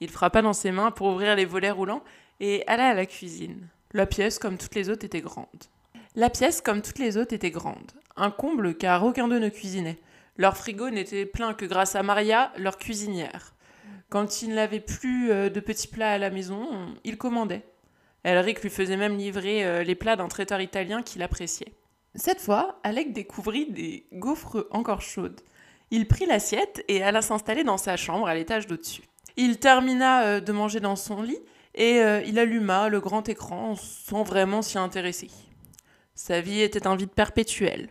Il 0.00 0.11
frappa 0.11 0.42
dans 0.42 0.52
ses 0.52 0.73
mains 0.73 0.90
pour 0.90 1.09
ouvrir 1.09 1.37
les 1.37 1.45
volets 1.45 1.71
roulants 1.71 2.04
et 2.40 2.64
alla 2.66 2.88
à 2.88 2.95
la 2.95 3.07
cuisine. 3.07 3.69
La 3.92 4.07
pièce, 4.07 4.38
comme 4.38 4.59
toutes 4.59 4.75
les 4.75 4.88
autres, 4.88 5.04
était 5.04 5.21
grande. 5.21 5.47
La 6.14 6.31
pièce, 6.31 6.61
comme 6.61 6.83
toutes 6.83 6.99
les 6.99 7.16
autres, 7.16 7.35
était 7.35 7.50
grande. 7.50 7.92
Un 8.16 8.31
comble 8.31 8.76
car 8.76 9.04
aucun 9.04 9.28
d'eux 9.28 9.38
ne 9.38 9.49
cuisinait. 9.49 9.99
Leur 10.37 10.57
frigo 10.57 10.90
n'était 10.90 11.26
plein 11.26 11.54
que 11.54 11.64
grâce 11.64 11.95
à 11.95 12.02
Maria, 12.02 12.52
leur 12.57 12.78
cuisinière. 12.78 13.54
Quand 14.09 14.42
ils 14.42 14.54
n'avaient 14.54 14.81
plus 14.81 15.31
euh, 15.31 15.50
de 15.50 15.61
petits 15.61 15.88
plats 15.88 16.12
à 16.12 16.19
la 16.19 16.31
maison, 16.31 16.95
ils 17.04 17.19
commandaient. 17.19 17.64
Elric 18.25 18.62
lui 18.62 18.71
faisait 18.71 18.97
même 18.97 19.16
livrer 19.16 19.64
euh, 19.64 19.83
les 19.83 19.95
plats 19.95 20.16
d'un 20.16 20.28
traiteur 20.28 20.61
italien 20.61 21.02
qu'il 21.02 21.23
appréciait. 21.23 21.73
Cette 22.14 22.40
fois, 22.40 22.81
Alec 22.83 23.12
découvrit 23.12 23.71
des 23.71 24.07
gaufres 24.12 24.66
encore 24.71 25.00
chaudes. 25.00 25.40
Il 25.90 26.09
prit 26.09 26.26
l'assiette 26.26 26.85
et 26.88 27.02
alla 27.02 27.23
s'installer 27.23 27.64
dans 27.64 27.78
sa 27.78 27.97
chambre 27.97 28.26
à 28.26 28.35
l'étage 28.35 28.66
d'au-dessus. 28.66 29.02
Il 29.37 29.59
termina 29.59 30.25
euh, 30.25 30.40
de 30.40 30.52
manger 30.52 30.81
dans 30.81 30.97
son 30.97 31.23
lit 31.23 31.40
et 31.75 32.00
il 32.26 32.38
alluma 32.38 32.90
le 32.90 33.00
grand 33.00 33.26
écran 33.31 33.76
sans 33.76 34.25
vraiment 34.25 34.61
s'y 34.61 34.76
intéresser. 34.76 35.31
Sa 36.14 36.42
vie 36.42 36.61
était 36.61 36.87
un 36.87 36.97
vide 36.97 37.11
perpétuel. 37.11 37.88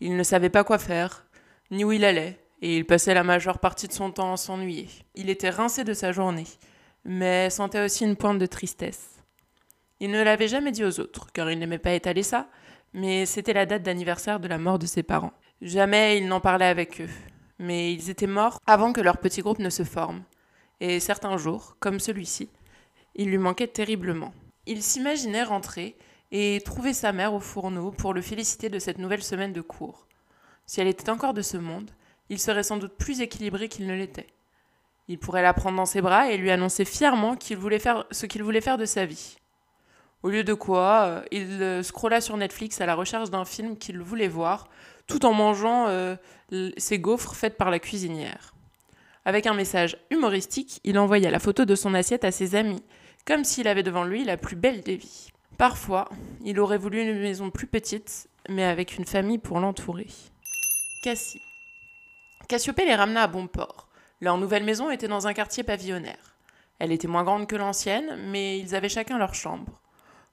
Il 0.00 0.16
ne 0.16 0.22
savait 0.22 0.50
pas 0.50 0.64
quoi 0.64 0.78
faire, 0.78 1.26
ni 1.70 1.84
où 1.84 1.92
il 1.92 2.04
allait, 2.04 2.38
et 2.62 2.76
il 2.76 2.86
passait 2.86 3.14
la 3.14 3.24
majeure 3.24 3.58
partie 3.58 3.88
de 3.88 3.92
son 3.92 4.10
temps 4.10 4.32
à 4.32 4.36
s'ennuyer. 4.36 4.88
Il 5.14 5.30
était 5.30 5.50
rincé 5.50 5.84
de 5.84 5.94
sa 5.94 6.12
journée, 6.12 6.46
mais 7.04 7.50
sentait 7.50 7.84
aussi 7.84 8.04
une 8.04 8.16
pointe 8.16 8.38
de 8.38 8.46
tristesse. 8.46 9.22
Il 10.00 10.10
ne 10.10 10.22
l'avait 10.22 10.48
jamais 10.48 10.72
dit 10.72 10.84
aux 10.84 11.00
autres, 11.00 11.32
car 11.32 11.50
il 11.50 11.58
n'aimait 11.58 11.78
pas 11.78 11.92
étaler 11.92 12.22
ça, 12.22 12.48
mais 12.94 13.26
c'était 13.26 13.52
la 13.52 13.66
date 13.66 13.82
d'anniversaire 13.82 14.40
de 14.40 14.48
la 14.48 14.56
mort 14.56 14.78
de 14.78 14.86
ses 14.86 15.02
parents. 15.02 15.32
Jamais 15.60 16.16
il 16.16 16.28
n'en 16.28 16.40
parlait 16.40 16.64
avec 16.64 17.00
eux, 17.00 17.10
mais 17.58 17.92
ils 17.92 18.08
étaient 18.08 18.28
morts 18.28 18.60
avant 18.66 18.92
que 18.92 19.00
leur 19.00 19.18
petit 19.18 19.42
groupe 19.42 19.58
ne 19.58 19.70
se 19.70 19.82
forme. 19.82 20.22
Et 20.80 21.00
certains 21.00 21.36
jours, 21.36 21.76
comme 21.80 22.00
celui-ci, 22.00 22.48
il 23.14 23.30
lui 23.30 23.38
manquait 23.38 23.66
terriblement. 23.68 24.32
Il 24.66 24.82
s'imaginait 24.82 25.42
rentrer 25.42 25.96
et 26.30 26.60
trouver 26.64 26.92
sa 26.92 27.12
mère 27.12 27.34
au 27.34 27.40
fourneau 27.40 27.90
pour 27.90 28.14
le 28.14 28.22
féliciter 28.22 28.68
de 28.68 28.78
cette 28.78 28.98
nouvelle 28.98 29.22
semaine 29.22 29.52
de 29.52 29.60
cours. 29.60 30.06
Si 30.66 30.80
elle 30.80 30.88
était 30.88 31.10
encore 31.10 31.34
de 31.34 31.42
ce 31.42 31.56
monde, 31.56 31.90
il 32.28 32.38
serait 32.38 32.62
sans 32.62 32.76
doute 32.76 32.96
plus 32.96 33.20
équilibré 33.20 33.68
qu'il 33.68 33.86
ne 33.86 33.94
l'était. 33.94 34.28
Il 35.08 35.18
pourrait 35.18 35.42
la 35.42 35.52
prendre 35.52 35.76
dans 35.76 35.84
ses 35.84 36.00
bras 36.00 36.30
et 36.30 36.38
lui 36.38 36.50
annoncer 36.50 36.84
fièrement 36.84 37.34
ce 37.34 38.26
qu'il 38.26 38.42
voulait 38.42 38.60
faire 38.60 38.78
de 38.78 38.86
sa 38.86 39.04
vie. 39.04 39.36
Au 40.24 40.30
lieu 40.30 40.42
de 40.42 40.54
quoi, 40.54 41.04
euh, 41.04 41.22
il 41.32 41.62
euh, 41.62 41.82
scrolla 41.82 42.22
sur 42.22 42.38
Netflix 42.38 42.80
à 42.80 42.86
la 42.86 42.94
recherche 42.94 43.28
d'un 43.28 43.44
film 43.44 43.76
qu'il 43.76 44.00
voulait 44.00 44.26
voir, 44.26 44.70
tout 45.06 45.26
en 45.26 45.34
mangeant 45.34 45.88
euh, 45.88 46.16
ses 46.78 46.98
gaufres 46.98 47.34
faites 47.34 47.58
par 47.58 47.70
la 47.70 47.78
cuisinière. 47.78 48.54
Avec 49.26 49.46
un 49.46 49.52
message 49.52 49.98
humoristique, 50.10 50.80
il 50.82 50.98
envoya 50.98 51.30
la 51.30 51.38
photo 51.38 51.66
de 51.66 51.74
son 51.74 51.92
assiette 51.92 52.24
à 52.24 52.30
ses 52.30 52.54
amis, 52.54 52.82
comme 53.26 53.44
s'il 53.44 53.68
avait 53.68 53.82
devant 53.82 54.04
lui 54.04 54.24
la 54.24 54.38
plus 54.38 54.56
belle 54.56 54.80
des 54.80 54.96
vies. 54.96 55.28
Parfois, 55.58 56.08
il 56.42 56.58
aurait 56.58 56.78
voulu 56.78 57.02
une 57.02 57.20
maison 57.20 57.50
plus 57.50 57.66
petite, 57.66 58.30
mais 58.48 58.64
avec 58.64 58.96
une 58.96 59.04
famille 59.04 59.38
pour 59.38 59.60
l'entourer. 59.60 60.08
Cassie. 61.02 61.42
Cassiopée 62.48 62.86
les 62.86 62.94
ramena 62.94 63.24
à 63.24 63.26
bon 63.26 63.46
port. 63.46 63.88
Leur 64.22 64.38
nouvelle 64.38 64.64
maison 64.64 64.90
était 64.90 65.06
dans 65.06 65.26
un 65.26 65.34
quartier 65.34 65.64
pavillonnaire. 65.64 66.34
Elle 66.78 66.92
était 66.92 67.08
moins 67.08 67.24
grande 67.24 67.46
que 67.46 67.56
l'ancienne, 67.56 68.16
mais 68.30 68.58
ils 68.58 68.74
avaient 68.74 68.88
chacun 68.88 69.18
leur 69.18 69.34
chambre. 69.34 69.82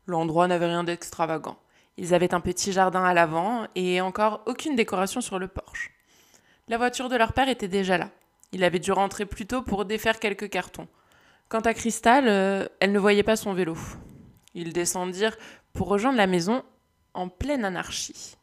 L'endroit 0.08 0.48
n'avait 0.48 0.68
rien 0.68 0.84
d'extravagant. 0.84 1.58
Ils 1.98 2.14
avaient 2.14 2.34
un 2.34 2.40
petit 2.40 2.72
jardin 2.72 3.04
à 3.04 3.14
l'avant 3.14 3.68
et 3.76 4.02
encore 4.02 4.42
aucune 4.46 4.76
décoration 4.76 5.22
sur 5.22 5.40
le 5.40 5.48
porche. 5.48 5.92
La 6.68 6.78
voiture 6.78 7.10
de 7.10 7.16
leur 7.16 7.34
père 7.34 7.50
était 7.50 7.68
déjà 7.68 7.98
là. 7.98 8.10
Il 8.52 8.64
avait 8.64 8.80
dû 8.80 8.92
rentrer 8.92 9.26
plus 9.26 9.46
tôt 9.46 9.62
pour 9.62 9.86
défaire 9.86 10.20
quelques 10.20 10.50
cartons. 10.50 10.88
Quant 11.50 11.60
à 11.60 11.74
Cristal, 11.74 12.28
euh, 12.28 12.66
elle 12.80 12.92
ne 12.92 13.00
voyait 13.00 13.24
pas 13.24 13.36
son 13.36 13.54
vélo. 13.54 13.78
Ils 14.54 14.74
descendirent 14.74 15.38
pour 15.74 15.88
rejoindre 15.88 16.18
la 16.18 16.28
maison 16.28 16.64
en 17.14 17.28
pleine 17.28 17.66
anarchie. 17.66 18.36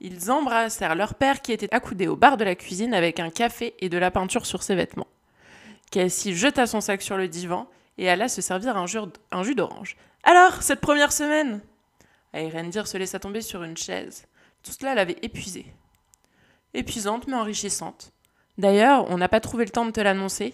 Ils 0.00 0.30
embrassèrent 0.30 0.94
leur 0.94 1.14
père 1.14 1.42
qui 1.42 1.52
était 1.52 1.72
accoudé 1.74 2.06
au 2.06 2.16
bar 2.16 2.36
de 2.36 2.44
la 2.44 2.54
cuisine 2.54 2.94
avec 2.94 3.20
un 3.20 3.30
café 3.30 3.74
et 3.80 3.88
de 3.88 3.98
la 3.98 4.10
peinture 4.10 4.46
sur 4.46 4.62
ses 4.62 4.74
vêtements. 4.74 5.08
Cassie 5.90 6.34
jeta 6.34 6.66
son 6.66 6.80
sac 6.80 7.02
sur 7.02 7.16
le 7.16 7.28
divan 7.28 7.68
et 7.96 8.08
alla 8.08 8.28
se 8.28 8.40
servir 8.40 8.76
un 8.76 8.86
jus 8.86 9.54
d'orange. 9.54 9.96
Alors, 10.24 10.62
cette 10.62 10.80
première 10.80 11.12
semaine? 11.12 11.60
Airendir 12.32 12.86
se 12.86 12.98
laissa 12.98 13.18
tomber 13.18 13.40
sur 13.40 13.62
une 13.62 13.76
chaise. 13.76 14.26
Tout 14.62 14.72
cela 14.72 14.94
l'avait 14.94 15.16
épuisée. 15.22 15.66
Épuisante 16.74 17.26
mais 17.26 17.36
enrichissante. 17.36 18.12
D'ailleurs, 18.58 19.08
on 19.10 19.18
n'a 19.18 19.28
pas 19.28 19.40
trouvé 19.40 19.64
le 19.64 19.70
temps 19.70 19.86
de 19.86 19.90
te 19.90 20.00
l'annoncer, 20.00 20.52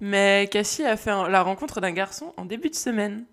mais 0.00 0.48
Cassie 0.50 0.84
a 0.84 0.96
fait 0.96 1.10
la 1.10 1.42
rencontre 1.42 1.80
d'un 1.80 1.92
garçon 1.92 2.32
en 2.36 2.44
début 2.44 2.70
de 2.70 2.74
semaine. 2.74 3.24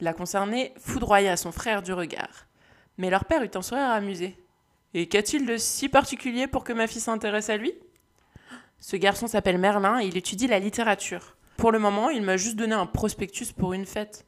La 0.00 0.12
concernée 0.12 0.72
foudroya 0.78 1.36
son 1.36 1.50
frère 1.50 1.82
du 1.82 1.92
regard. 1.92 2.46
Mais 2.98 3.10
leur 3.10 3.24
père 3.24 3.42
eut 3.42 3.50
un 3.54 3.62
sourire 3.62 3.90
amusé. 3.90 4.36
Et 4.94 5.08
qu'a-t-il 5.08 5.46
de 5.46 5.56
si 5.56 5.88
particulier 5.88 6.46
pour 6.46 6.64
que 6.64 6.72
ma 6.72 6.86
fille 6.86 7.00
s'intéresse 7.00 7.50
à 7.50 7.56
lui? 7.56 7.72
Ce 8.78 8.96
garçon 8.96 9.26
s'appelle 9.26 9.58
Merlin 9.58 10.00
et 10.00 10.06
il 10.06 10.16
étudie 10.16 10.46
la 10.46 10.58
littérature. 10.58 11.36
Pour 11.56 11.72
le 11.72 11.78
moment, 11.78 12.10
il 12.10 12.22
m'a 12.22 12.36
juste 12.36 12.56
donné 12.56 12.74
un 12.74 12.86
prospectus 12.86 13.52
pour 13.52 13.72
une 13.72 13.86
fête. 13.86 14.26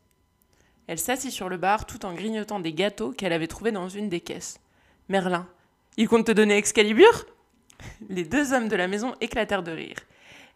Elle 0.87 0.99
s'assit 0.99 1.31
sur 1.31 1.49
le 1.49 1.57
bar 1.57 1.87
tout 1.87 2.05
en 2.05 2.15
grignotant 2.15 2.61
des 2.61 2.73
gâteaux 2.73 3.12
qu'elle 3.12 3.33
avait 3.33 3.47
trouvés 3.47 3.73
dans 3.73 3.89
une 3.89 4.09
des 4.09 4.21
caisses. 4.21 4.59
Merlin, 5.09 5.47
il 5.97 6.09
compte 6.09 6.27
te 6.27 6.33
donner 6.33 6.57
Excalibur? 6.57 7.27
Les 8.09 8.25
deux 8.25 8.53
hommes 8.53 8.69
de 8.69 8.77
la 8.77 8.89
maison 8.89 9.15
éclatèrent 9.21 9.62
de 9.62 9.73
rire. 9.73 9.97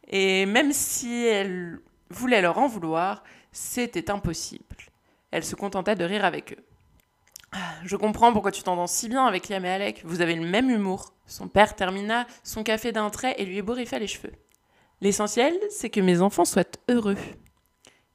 Et 0.09 0.47
même 0.47 0.73
si 0.73 1.25
elle 1.25 1.81
voulait 2.11 2.41
leur 2.41 2.59
en 2.59 2.69
vouloir, 2.69 3.25
c'était 3.53 4.11
impossible. 4.11 4.65
Elle 5.31 5.45
se 5.45 5.57
contenta 5.57 5.95
de 5.95 6.05
rire 6.05 6.25
avec 6.25 6.53
eux. 6.53 6.65
Ah, 7.53 7.75
je 7.85 7.97
comprends 7.97 8.33
pourquoi 8.33 8.53
tu 8.53 8.63
t'entends 8.63 8.87
si 8.87 9.09
bien 9.09 9.25
avec 9.27 9.49
Liam 9.49 9.65
et 9.65 9.71
Alec. 9.71 10.03
Vous 10.05 10.21
avez 10.21 10.35
le 10.35 10.47
même 10.47 10.71
humour. 10.71 11.13
Son 11.27 11.49
père 11.49 11.75
termina 11.75 12.27
son 12.45 12.63
café 12.63 12.93
d'un 12.93 13.11
trait 13.11 13.35
et 13.39 13.45
lui 13.45 13.59
ébouriffa 13.59 13.99
les 13.99 14.07
cheveux. 14.07 14.33
L'essentiel, 15.01 15.55
c'est 15.71 15.91
que 15.91 16.01
mes 16.01 16.21
enfants 16.21 16.45
soient 16.45 16.65
heureux. 16.89 17.17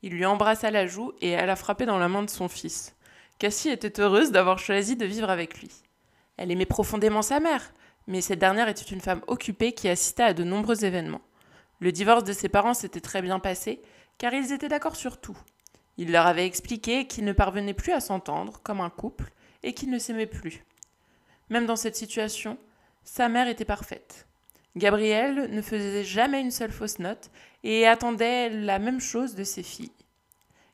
Il 0.04 0.14
lui 0.14 0.26
embrassa 0.26 0.72
la 0.72 0.88
joue 0.88 1.12
et 1.22 1.36
alla 1.36 1.56
frapper 1.56 1.86
dans 1.86 2.00
la 2.00 2.08
main 2.08 2.24
de 2.24 2.30
son 2.30 2.48
fils. 2.48 2.96
Cassie 3.38 3.70
était 3.70 4.00
heureuse 4.00 4.32
d'avoir 4.32 4.60
choisi 4.60 4.96
de 4.96 5.06
vivre 5.06 5.30
avec 5.30 5.60
lui. 5.60 5.70
Elle 6.38 6.52
aimait 6.52 6.66
profondément 6.66 7.22
sa 7.22 7.40
mère, 7.40 7.74
mais 8.08 8.22
cette 8.22 8.40
dernière 8.40 8.68
était 8.68 8.82
une 8.82 9.02
femme 9.02 9.22
occupée 9.28 9.74
qui 9.74 9.90
assista 9.90 10.26
à 10.26 10.34
de 10.34 10.44
nombreux 10.44 10.86
événements. 10.86 11.22
Le 11.80 11.92
divorce 11.92 12.24
de 12.24 12.34
ses 12.34 12.50
parents 12.50 12.74
s'était 12.74 13.02
très 13.02 13.22
bien 13.22 13.40
passé, 13.40 13.82
car 14.18 14.34
ils 14.34 14.52
étaient 14.52 14.68
d'accord 14.68 14.96
sur 14.96 15.20
tout. 15.20 15.38
Il 15.98 16.12
leur 16.12 16.26
avait 16.26 16.46
expliqué 16.46 17.06
qu'ils 17.06 17.26
ne 17.26 17.34
parvenaient 17.34 17.74
plus 17.74 17.94
à 17.94 18.00
s'entendre 18.00 18.60
comme 18.64 18.82
un 18.82 18.90
couple 18.90 19.32
et 19.64 19.74
qu'ils 19.74 19.90
ne 19.92 20.00
s'aimaient 20.00 20.26
plus. 20.26 20.64
Même 21.50 21.66
dans 21.66 21.76
cette 21.76 21.96
situation, 21.96 22.58
sa 23.04 23.30
mère 23.30 23.48
était 23.48 23.66
parfaite. 23.66 24.28
Gabrielle 24.78 25.50
ne 25.52 25.62
faisait 25.62 26.04
jamais 26.04 26.42
une 26.42 26.52
seule 26.52 26.72
fausse 26.72 27.00
note 27.00 27.30
et 27.64 27.86
attendait 27.86 28.50
la 28.50 28.80
même 28.80 29.02
chose 29.02 29.36
de 29.36 29.44
ses 29.44 29.64
filles. 29.64 29.92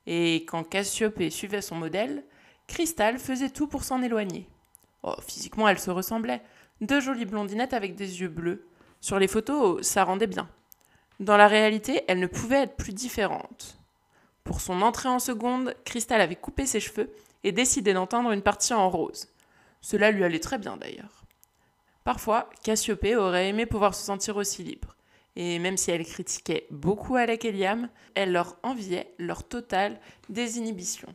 Et 0.06 0.46
quand 0.46 0.64
Cassiopée 0.64 1.30
suivait 1.30 1.62
son 1.62 1.76
modèle, 1.76 2.24
Cristal 2.68 3.18
faisait 3.18 3.50
tout 3.50 3.68
pour 3.68 3.84
s'en 3.84 4.02
éloigner. 4.02 4.48
Oh, 5.04 5.16
physiquement, 5.28 5.68
elles 5.68 5.80
se 5.80 5.92
ressemblaient. 5.92 6.42
Deux 6.82 7.00
jolies 7.00 7.26
blondinettes 7.26 7.74
avec 7.74 7.96
des 7.96 8.22
yeux 8.22 8.28
bleus. 8.28 8.68
Sur 9.02 9.20
les 9.20 9.28
photos, 9.28 9.86
ça 9.86 10.04
rendait 10.04 10.28
bien. 10.28 10.50
Dans 11.20 11.38
la 11.38 11.48
réalité, 11.48 12.04
elles 12.08 12.20
ne 12.20 12.28
pouvaient 12.28 12.64
être 12.64 12.76
plus 12.76 12.94
différentes. 12.94 13.80
Pour 14.44 14.62
son 14.62 14.82
entrée 14.82 15.10
en 15.10 15.20
seconde, 15.20 15.76
Cristal 15.84 16.22
avait 16.22 16.36
coupé 16.36 16.66
ses 16.66 16.80
cheveux 16.80 17.12
et 17.44 17.52
décidé 17.52 17.94
d'entendre 17.94 18.32
une 18.32 18.42
partie 18.44 18.74
en 18.74 18.90
rose. 18.90 19.28
Cela 19.82 20.12
lui 20.12 20.24
allait 20.24 20.40
très 20.40 20.58
bien 20.58 20.78
d'ailleurs. 20.78 21.17
Parfois, 22.08 22.50
Cassiopée 22.64 23.18
aurait 23.18 23.50
aimé 23.50 23.66
pouvoir 23.66 23.94
se 23.94 24.06
sentir 24.06 24.38
aussi 24.38 24.64
libre. 24.64 24.96
Et 25.36 25.60
même 25.60 25.76
si 25.76 25.92
elle 25.92 26.06
critiquait 26.06 26.66
beaucoup 26.72 27.18
Alec 27.18 27.44
et 27.44 27.52
Liam, 27.52 27.90
elle 28.16 28.32
leur 28.32 28.56
enviait 28.64 29.14
leur 29.18 29.44
totale 29.44 30.00
désinhibition. 30.30 31.14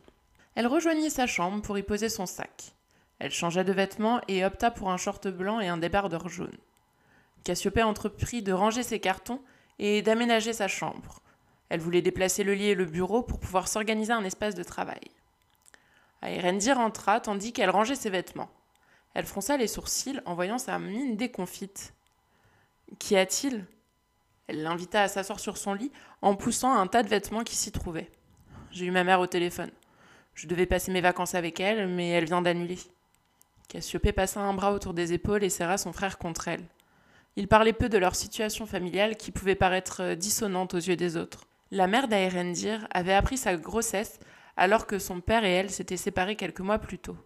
Elle 0.53 0.67
rejoignit 0.67 1.09
sa 1.09 1.25
chambre 1.25 1.63
pour 1.63 1.79
y 1.79 1.81
poser 1.81 2.09
son 2.09 2.27
sac. 2.27 2.75
Elle 3.17 3.31
changea 3.31 3.63
de 3.63 3.73
vêtements 3.73 4.21
et 4.27 4.45
opta 4.45 4.69
pour 4.69 4.91
un 4.91 4.97
short 4.97 5.27
blanc 5.29 5.59
et 5.59 5.67
un 5.67 5.77
débardeur 5.77 6.29
jaune. 6.29 6.59
Cassiopée 7.43 7.81
entreprit 7.81 8.43
de 8.43 8.53
ranger 8.53 8.83
ses 8.83 8.99
cartons 8.99 9.41
et 9.79 10.03
d'aménager 10.03 10.53
sa 10.53 10.67
chambre. 10.67 11.21
Elle 11.69 11.79
voulait 11.79 12.03
déplacer 12.03 12.43
le 12.43 12.53
lit 12.53 12.67
et 12.67 12.75
le 12.75 12.85
bureau 12.85 13.23
pour 13.23 13.39
pouvoir 13.39 13.67
s'organiser 13.67 14.13
un 14.13 14.25
espace 14.25 14.53
de 14.53 14.61
travail. 14.61 15.01
Aerendi 16.21 16.71
rentra 16.71 17.19
tandis 17.19 17.51
qu'elle 17.51 17.71
rangeait 17.71 17.95
ses 17.95 18.11
vêtements. 18.11 18.51
Elle 19.13 19.25
fronça 19.25 19.57
les 19.57 19.67
sourcils 19.67 20.19
en 20.25 20.33
voyant 20.33 20.57
sa 20.57 20.79
mine 20.79 21.15
déconfite. 21.15 21.93
Qu'y 22.99 23.15
a-t-il? 23.15 23.65
Elle 24.47 24.63
l'invita 24.63 25.03
à 25.03 25.07
s'asseoir 25.07 25.39
sur 25.39 25.57
son 25.57 25.73
lit 25.73 25.91
en 26.21 26.35
poussant 26.35 26.73
un 26.73 26.87
tas 26.87 27.03
de 27.03 27.09
vêtements 27.09 27.43
qui 27.43 27.55
s'y 27.55 27.71
trouvaient. 27.71 28.11
J'ai 28.71 28.85
eu 28.85 28.91
ma 28.91 29.03
mère 29.03 29.19
au 29.19 29.27
téléphone. 29.27 29.71
Je 30.33 30.47
devais 30.47 30.65
passer 30.65 30.91
mes 30.91 31.01
vacances 31.01 31.35
avec 31.35 31.59
elle, 31.59 31.87
mais 31.87 32.09
elle 32.09 32.25
vient 32.25 32.41
d'annuler. 32.41 32.79
Cassiopée 33.67 34.11
passa 34.11 34.41
un 34.41 34.53
bras 34.53 34.73
autour 34.73 34.93
des 34.93 35.13
épaules 35.13 35.43
et 35.43 35.49
serra 35.49 35.77
son 35.77 35.93
frère 35.93 36.17
contre 36.17 36.47
elle. 36.47 36.65
Ils 37.35 37.47
parlaient 37.47 37.73
peu 37.73 37.89
de 37.89 37.97
leur 37.97 38.15
situation 38.15 38.65
familiale 38.65 39.15
qui 39.15 39.31
pouvait 39.31 39.55
paraître 39.55 40.13
dissonante 40.15 40.73
aux 40.73 40.77
yeux 40.77 40.95
des 40.95 41.17
autres. 41.17 41.45
La 41.71 41.87
mère 41.87 42.07
d'Aerendir 42.07 42.87
avait 42.91 43.13
appris 43.13 43.37
sa 43.37 43.55
grossesse 43.55 44.19
alors 44.57 44.85
que 44.85 44.99
son 44.99 45.21
père 45.21 45.45
et 45.45 45.51
elle 45.51 45.71
s'étaient 45.71 45.97
séparés 45.97 46.35
quelques 46.35 46.59
mois 46.59 46.77
plus 46.77 46.99
tôt. 46.99 47.17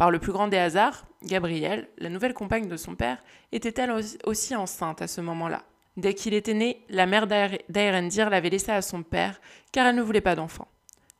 Par 0.00 0.10
le 0.10 0.18
plus 0.18 0.32
grand 0.32 0.48
des 0.48 0.56
hasards, 0.56 1.04
Gabrielle, 1.24 1.86
la 1.98 2.08
nouvelle 2.08 2.32
compagne 2.32 2.68
de 2.68 2.78
son 2.78 2.94
père, 2.94 3.22
était 3.52 3.82
elle 3.82 3.94
aussi 4.24 4.56
enceinte 4.56 5.02
à 5.02 5.06
ce 5.06 5.20
moment-là? 5.20 5.62
Dès 5.98 6.14
qu'il 6.14 6.32
était 6.32 6.54
né, 6.54 6.82
la 6.88 7.04
mère 7.04 7.26
d'Aerendir 7.26 8.30
l'avait 8.30 8.48
laissé 8.48 8.72
à 8.72 8.80
son 8.80 9.02
père, 9.02 9.42
car 9.72 9.86
elle 9.86 9.96
ne 9.96 10.00
voulait 10.00 10.22
pas 10.22 10.36
d'enfant. 10.36 10.68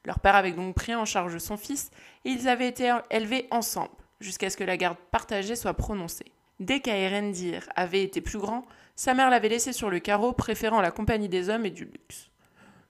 Leur 0.07 0.19
père 0.19 0.35
avait 0.35 0.53
donc 0.53 0.75
pris 0.77 0.95
en 0.95 1.05
charge 1.05 1.37
son 1.37 1.59
fils, 1.59 1.91
et 2.25 2.31
ils 2.31 2.49
avaient 2.49 2.69
été 2.69 2.91
élevés 3.11 3.49
ensemble, 3.51 3.91
jusqu'à 4.19 4.49
ce 4.49 4.57
que 4.57 4.65
la 4.65 4.79
garde 4.79 4.97
partagée 5.11 5.57
soit 5.57 5.75
prononcée. 5.75 6.33
Dès 6.59 6.81
qu'Aerendir 6.81 7.69
avait 7.77 8.03
été 8.03 8.23
plus 8.23 8.39
grand, 8.39 8.65
sa 8.97 9.13
mère 9.13 9.29
l'avait 9.29 9.51
laissé 9.51 9.75
sur 9.75 9.91
le 9.91 9.99
carreau, 9.99 10.33
préférant 10.33 10.81
la 10.81 10.91
compagnie 10.91 11.29
des 11.29 11.51
hommes 11.51 11.67
et 11.67 11.71
du 11.71 11.85
luxe. 11.85 12.31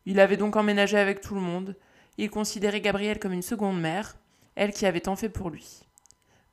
Il 0.06 0.20
avait 0.20 0.36
donc 0.36 0.54
emménagé 0.54 0.98
avec 0.98 1.20
tout 1.20 1.34
le 1.34 1.40
monde, 1.40 1.74
il 2.16 2.30
considérait 2.30 2.80
Gabrielle 2.80 3.18
comme 3.18 3.32
une 3.32 3.42
seconde 3.42 3.80
mère, 3.80 4.14
elle 4.56 4.72
qui 4.72 4.86
avait 4.86 5.00
tant 5.00 5.16
fait 5.16 5.28
pour 5.28 5.50
lui. 5.50 5.80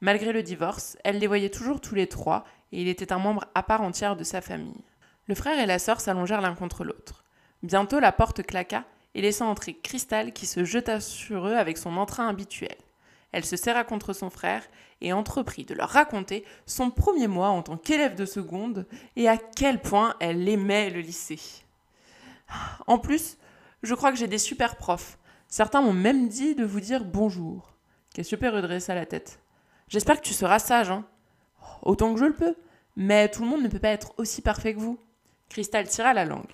Malgré 0.01 0.31
le 0.31 0.43
divorce, 0.43 0.97
elle 1.03 1.19
les 1.19 1.27
voyait 1.27 1.49
toujours 1.49 1.81
tous 1.81 1.95
les 1.95 2.07
trois, 2.07 2.43
et 2.71 2.81
il 2.81 2.87
était 2.87 3.11
un 3.11 3.19
membre 3.19 3.45
à 3.55 3.63
part 3.63 3.81
entière 3.81 4.15
de 4.15 4.23
sa 4.23 4.41
famille. 4.41 4.83
Le 5.25 5.35
frère 5.35 5.59
et 5.59 5.65
la 5.65 5.79
sœur 5.79 5.99
s'allongèrent 5.99 6.41
l'un 6.41 6.55
contre 6.55 6.83
l'autre. 6.83 7.23
Bientôt 7.63 7.99
la 7.99 8.11
porte 8.11 8.43
claqua, 8.43 8.83
et 9.15 9.21
laissant 9.21 9.49
entrer 9.49 9.73
Cristal 9.73 10.31
qui 10.31 10.45
se 10.45 10.63
jeta 10.63 10.99
sur 10.99 11.47
eux 11.47 11.55
avec 11.55 11.77
son 11.77 11.97
entrain 11.97 12.27
habituel. 12.27 12.75
Elle 13.31 13.45
se 13.45 13.55
serra 13.55 13.83
contre 13.83 14.13
son 14.13 14.29
frère 14.29 14.63
et 15.01 15.11
entreprit 15.11 15.65
de 15.65 15.73
leur 15.73 15.89
raconter 15.89 16.45
son 16.65 16.91
premier 16.91 17.27
mois 17.27 17.49
en 17.49 17.63
tant 17.63 17.77
qu'élève 17.77 18.15
de 18.15 18.25
seconde 18.25 18.85
et 19.15 19.27
à 19.27 19.37
quel 19.37 19.81
point 19.81 20.15
elle 20.19 20.47
aimait 20.47 20.91
le 20.91 21.01
lycée. 21.01 21.39
En 22.85 22.99
plus, 22.99 23.37
je 23.83 23.95
crois 23.95 24.11
que 24.11 24.17
j'ai 24.17 24.27
des 24.27 24.37
super 24.37 24.75
profs. 24.75 25.17
Certains 25.47 25.81
m'ont 25.81 25.93
même 25.93 26.29
dit 26.29 26.55
de 26.55 26.65
vous 26.65 26.79
dire 26.79 27.03
bonjour. 27.03 27.76
Cassiopée 28.17 28.50
redressa 28.50 28.95
la 28.95 29.05
tête. 29.05 29.39
J'espère 29.89 30.19
que 30.19 30.25
tu 30.25 30.33
seras 30.33 30.57
sage, 30.57 30.89
hein. 30.89 31.05
Autant 31.83 32.15
que 32.15 32.19
je 32.19 32.25
le 32.25 32.33
peux. 32.33 32.55
Mais 32.95 33.29
tout 33.29 33.43
le 33.43 33.47
monde 33.47 33.62
ne 33.62 33.67
peut 33.67 33.77
pas 33.77 33.89
être 33.89 34.15
aussi 34.17 34.41
parfait 34.41 34.74
que 34.74 34.79
vous. 34.79 34.97
Cristal 35.50 35.88
tira 35.88 36.15
la 36.15 36.25
langue. 36.25 36.50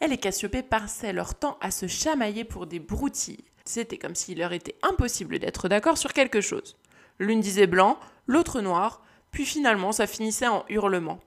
Elle 0.00 0.14
et 0.14 0.16
Cassiopée 0.16 0.62
passaient 0.62 1.12
leur 1.12 1.34
temps 1.34 1.58
à 1.60 1.70
se 1.70 1.88
chamailler 1.88 2.44
pour 2.44 2.66
des 2.66 2.78
broutilles. 2.78 3.44
C'était 3.66 3.98
comme 3.98 4.14
s'il 4.14 4.38
leur 4.38 4.54
était 4.54 4.76
impossible 4.82 5.38
d'être 5.38 5.68
d'accord 5.68 5.98
sur 5.98 6.14
quelque 6.14 6.40
chose. 6.40 6.78
L'une 7.18 7.40
disait 7.40 7.66
blanc, 7.66 7.98
l'autre 8.26 8.62
noir, 8.62 9.02
puis 9.30 9.44
finalement 9.44 9.92
ça 9.92 10.06
finissait 10.06 10.48
en 10.48 10.64
hurlements. 10.70 11.20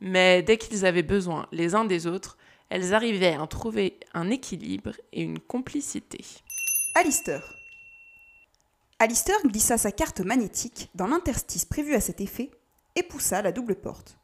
Mais 0.00 0.42
dès 0.42 0.56
qu'ils 0.56 0.86
avaient 0.86 1.02
besoin 1.02 1.48
les 1.52 1.74
uns 1.74 1.84
des 1.84 2.06
autres, 2.06 2.38
elles 2.70 2.94
arrivaient 2.94 3.36
à 3.38 3.46
trouver 3.46 4.00
un 4.14 4.30
équilibre 4.30 4.92
et 5.12 5.20
une 5.20 5.38
complicité. 5.38 6.24
Alistair. 6.94 7.57
Alistair 9.00 9.36
glissa 9.44 9.78
sa 9.78 9.92
carte 9.92 10.22
magnétique 10.22 10.90
dans 10.96 11.06
l'interstice 11.06 11.64
prévu 11.64 11.94
à 11.94 12.00
cet 12.00 12.20
effet 12.20 12.50
et 12.96 13.04
poussa 13.04 13.42
la 13.42 13.52
double 13.52 13.76
porte. 13.76 14.18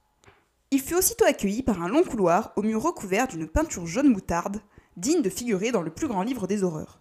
Il 0.73 0.81
fut 0.81 0.97
aussitôt 0.97 1.25
accueilli 1.27 1.63
par 1.63 1.81
un 1.81 1.89
long 1.89 2.03
couloir 2.03 2.53
au 2.57 2.63
mur 2.63 2.83
recouvert 2.83 3.29
d'une 3.29 3.47
peinture 3.47 3.87
jaune 3.87 4.09
moutarde, 4.09 4.61
digne 4.97 5.23
de 5.23 5.31
figurer 5.31 5.71
dans 5.71 5.83
le 5.83 5.93
plus 5.93 6.09
grand 6.09 6.23
livre 6.23 6.49
des 6.49 6.65
horreurs. 6.65 7.01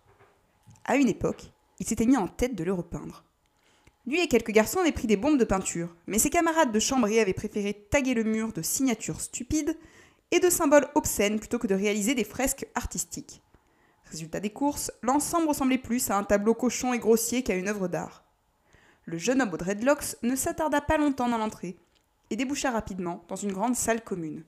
À 0.86 0.98
une 0.98 1.10
époque, 1.10 1.52
il 1.80 1.88
s'était 1.88 2.06
mis 2.06 2.16
en 2.16 2.28
tête 2.28 2.54
de 2.54 2.64
le 2.64 2.74
repeindre. 2.74 3.26
Lui 4.06 4.22
et 4.22 4.28
quelques 4.28 4.52
garçons 4.52 4.82
avaient 4.82 4.92
pris 4.92 5.08
des 5.08 5.18
bombes 5.18 5.40
de 5.40 5.44
peinture, 5.44 5.96
mais 6.06 6.20
ses 6.20 6.30
camarades 6.30 6.72
de 6.72 6.80
chambrée 6.80 7.22
avaient 7.22 7.34
préféré 7.34 7.74
taguer 7.90 8.14
le 8.14 8.24
mur 8.24 8.54
de 8.54 8.62
signatures 8.62 9.20
stupides 9.20 9.76
et 10.30 10.40
de 10.40 10.52
symboles 10.52 10.90
obscènes 10.94 11.40
plutôt 11.40 11.58
que 11.58 11.68
de 11.68 11.74
réaliser 11.74 12.14
des 12.14 12.24
fresques 12.24 12.68
artistiques. 12.76 13.43
Résultat 14.14 14.40
des 14.40 14.52
courses, 14.52 14.92
l'ensemble 15.02 15.48
ressemblait 15.48 15.78
plus 15.78 16.10
à 16.12 16.18
un 16.18 16.24
tableau 16.24 16.54
cochon 16.54 16.94
et 16.94 17.00
grossier 17.00 17.44
qu'à 17.44 17.56
une 17.56 17.68
œuvre 17.68 17.88
d'art. 17.88 18.24
Le 19.06 19.18
jeune 19.18 19.42
homme 19.42 19.52
aux 19.52 19.58
dreadlocks 19.58 20.16
ne 20.22 20.36
s'attarda 20.36 20.82
pas 20.82 20.98
longtemps 20.98 21.28
dans 21.28 21.40
l'entrée 21.40 21.76
et 22.30 22.36
déboucha 22.36 22.72
rapidement 22.72 23.26
dans 23.28 23.36
une 23.36 23.52
grande 23.52 23.76
salle 23.76 24.04
commune. 24.04 24.44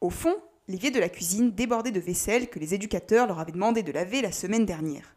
Au 0.00 0.10
fond, 0.10 0.34
l'évier 0.66 0.90
de 0.90 0.98
la 0.98 1.08
cuisine 1.08 1.52
débordait 1.52 1.90
de 1.90 2.00
vaisselle 2.00 2.48
que 2.48 2.58
les 2.58 2.74
éducateurs 2.74 3.26
leur 3.26 3.38
avaient 3.38 3.52
demandé 3.52 3.82
de 3.82 3.92
laver 3.92 4.22
la 4.22 4.32
semaine 4.32 4.64
dernière. 4.64 5.14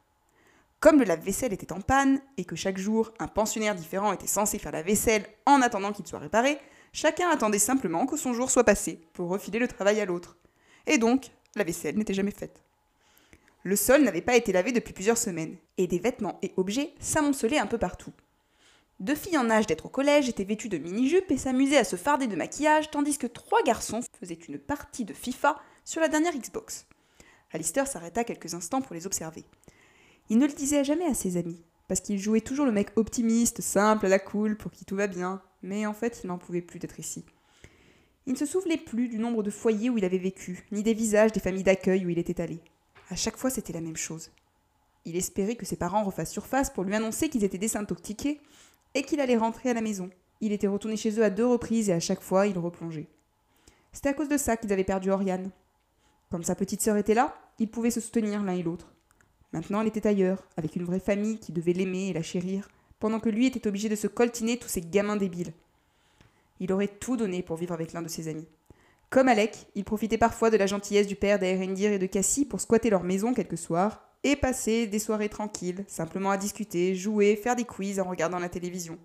Comme 0.82 1.00
le 1.00 1.06
lave-vaisselle 1.06 1.54
était 1.54 1.72
en 1.72 1.80
panne 1.80 2.20
et 2.36 2.44
que 2.44 2.58
chaque 2.58 2.78
jour 2.78 3.14
un 3.18 3.28
pensionnaire 3.28 3.76
différent 3.76 4.12
était 4.12 4.28
censé 4.28 4.60
faire 4.60 4.74
la 4.74 4.84
vaisselle 4.84 5.26
en 5.46 5.62
attendant 5.62 5.94
qu'il 5.94 6.06
soit 6.06 6.20
réparé, 6.20 6.60
Chacun 6.96 7.30
attendait 7.30 7.60
simplement 7.60 8.06
que 8.06 8.18
son 8.18 8.34
jour 8.34 8.52
soit 8.52 8.64
passé 8.64 9.02
pour 9.14 9.30
refiler 9.30 9.58
le 9.58 9.68
travail 9.68 10.00
à 10.00 10.06
l'autre. 10.06 10.38
Et 10.86 11.00
donc, 11.00 11.32
la 11.56 11.64
vaisselle 11.64 11.98
n'était 11.98 12.14
jamais 12.14 12.32
faite. 12.32 12.63
Le 13.64 13.78
sol 13.78 14.04
n'avait 14.04 14.22
pas 14.22 14.36
été 14.36 14.52
lavé 14.52 14.74
depuis 14.74 14.94
plusieurs 14.94 15.18
semaines, 15.18 15.56
et 15.78 15.88
des 15.88 16.00
vêtements 16.00 16.38
et 16.42 16.52
objets 16.58 16.94
s'amoncelaient 17.00 17.60
un 17.60 17.66
peu 17.66 17.78
partout. 17.78 18.12
Deux 19.00 19.16
filles 19.16 19.38
en 19.38 19.50
âge 19.50 19.68
d'être 19.68 19.86
au 19.86 19.90
collège 19.90 20.30
étaient 20.30 20.44
vêtues 20.44 20.70
de 20.70 20.78
mini-jupes 20.78 21.32
et 21.32 21.38
s'amusaient 21.38 21.78
à 21.78 21.84
se 21.84 21.96
farder 21.96 22.28
de 22.28 22.36
maquillage, 22.36 22.92
tandis 22.92 23.18
que 23.18 23.28
trois 23.28 23.64
garçons 23.64 24.02
faisaient 24.20 24.34
une 24.34 24.60
partie 24.60 25.06
de 25.06 25.14
FIFA 25.14 25.58
sur 25.86 26.02
la 26.02 26.10
dernière 26.10 26.36
Xbox. 26.36 26.86
Alistair 27.52 27.88
s'arrêta 27.88 28.24
quelques 28.24 28.54
instants 28.54 28.82
pour 28.82 28.96
les 28.96 29.06
observer. 29.06 29.46
Il 30.30 30.38
ne 30.38 30.48
le 30.48 30.54
disait 30.54 30.84
jamais 30.84 31.06
à 31.06 31.14
ses 31.14 31.38
amis, 31.38 31.64
parce 31.88 32.02
qu'il 32.02 32.20
jouait 32.20 32.42
toujours 32.42 32.66
le 32.66 32.72
mec 32.72 32.90
optimiste, 32.98 33.62
simple, 33.62 34.06
à 34.06 34.10
la 34.10 34.20
cool, 34.20 34.58
pour 34.58 34.72
qui 34.72 34.84
tout 34.86 34.96
va 34.96 35.08
bien, 35.08 35.42
mais 35.62 35.86
en 35.86 35.94
fait 35.94 36.22
il 36.24 36.28
n'en 36.28 36.38
pouvait 36.38 36.62
plus 36.62 36.80
d'être 36.80 37.00
ici. 37.00 37.24
Il 38.26 38.34
ne 38.34 38.38
se 38.38 38.46
souvenait 38.46 38.78
plus 38.78 39.08
du 39.08 39.20
nombre 39.20 39.44
de 39.44 39.52
foyers 39.52 39.90
où 39.90 39.98
il 39.98 40.06
avait 40.06 40.18
vécu, 40.18 40.66
ni 40.72 40.84
des 40.84 40.94
visages 40.94 41.32
des 41.32 41.40
familles 41.40 41.64
d'accueil 41.64 42.06
où 42.06 42.10
il 42.10 42.20
était 42.20 42.42
allé. 42.42 42.60
À 43.10 43.16
chaque 43.16 43.38
fois 43.38 43.50
c'était 43.50 43.74
la 43.74 43.82
même 43.82 43.98
chose. 43.98 44.32
Il 45.06 45.16
espérait 45.16 45.56
que 45.56 45.66
ses 45.66 45.76
parents 45.76 46.04
refassent 46.04 46.32
surface 46.32 46.70
pour 46.70 46.84
lui 46.84 46.96
annoncer 46.96 47.30
qu'ils 47.30 47.44
étaient 47.44 47.58
désintoxiqués 47.58 48.40
et 48.94 49.04
qu'il 49.04 49.20
allait 49.20 49.38
rentrer 49.38 49.70
à 49.70 49.74
la 49.74 49.82
maison. 49.82 50.10
Il 50.42 50.52
était 50.52 50.68
retourné 50.68 50.98
chez 50.98 51.20
eux 51.20 51.24
à 51.24 51.30
deux 51.30 51.46
reprises 51.46 51.90
et 51.90 51.94
à 51.94 52.00
chaque 52.00 52.22
fois 52.22 52.48
il 52.48 52.58
replongeait. 52.58 53.08
C'était 53.92 54.10
à 54.10 54.14
cause 54.14 54.30
de 54.30 54.38
ça 54.38 54.58
qu'ils 54.58 54.74
avaient 54.74 54.84
perdu 54.84 55.12
Oriane. 55.12 55.52
Comme 56.32 56.44
sa 56.44 56.56
petite 56.56 56.82
sœur 56.82 56.98
était 56.98 57.14
là, 57.14 57.36
ils 57.60 57.70
pouvaient 57.70 57.92
se 57.92 58.02
soutenir 58.02 58.42
l'un 58.42 58.54
et 58.54 58.64
l'autre. 58.64 58.94
Maintenant 59.52 59.82
elle 59.82 59.88
était 59.88 60.08
ailleurs, 60.08 60.48
avec 60.58 60.76
une 60.76 60.84
vraie 60.84 61.00
famille 61.00 61.38
qui 61.38 61.52
devait 61.52 61.74
l'aimer 61.74 62.10
et 62.10 62.14
la 62.14 62.24
chérir, 62.24 62.70
pendant 63.00 63.20
que 63.20 63.30
lui 63.30 63.46
était 63.46 63.68
obligé 63.68 63.90
de 63.90 63.96
se 63.96 64.08
coltiner 64.08 64.58
tous 64.58 64.70
ces 64.70 64.82
gamins 64.82 65.18
débiles. 65.18 65.54
Il 66.60 66.72
aurait 66.72 66.88
tout 66.88 67.18
donné 67.18 67.44
pour 67.44 67.58
vivre 67.58 67.74
avec 67.74 67.94
l'un 67.94 68.02
de 68.02 68.08
ses 68.08 68.30
amis. 68.30 68.48
Comme 69.14 69.28
Alec, 69.28 69.68
il 69.76 69.84
profitait 69.84 70.18
parfois 70.18 70.50
de 70.50 70.58
la 70.58 70.66
gentillesse 70.66 71.06
du 71.06 71.16
père 71.16 71.38
d'Aerendir 71.38 71.92
et 71.92 72.00
de 72.00 72.08
Cassie 72.08 72.46
pour 72.46 72.60
squatter 72.60 72.90
leur 72.90 73.04
maison 73.04 73.36
quelques 73.36 73.60
soirs 73.60 74.10
et 74.24 74.36
passer 74.36 74.88
des 74.88 74.98
soirées 74.98 75.30
tranquilles, 75.30 75.86
simplement 75.88 76.32
à 76.32 76.38
discuter, 76.38 76.96
jouer, 76.96 77.36
faire 77.36 77.56
des 77.56 77.64
quiz 77.64 78.00
en 78.00 78.06
regardant 78.06 78.40
la 78.40 78.50
télévision. 78.50 78.98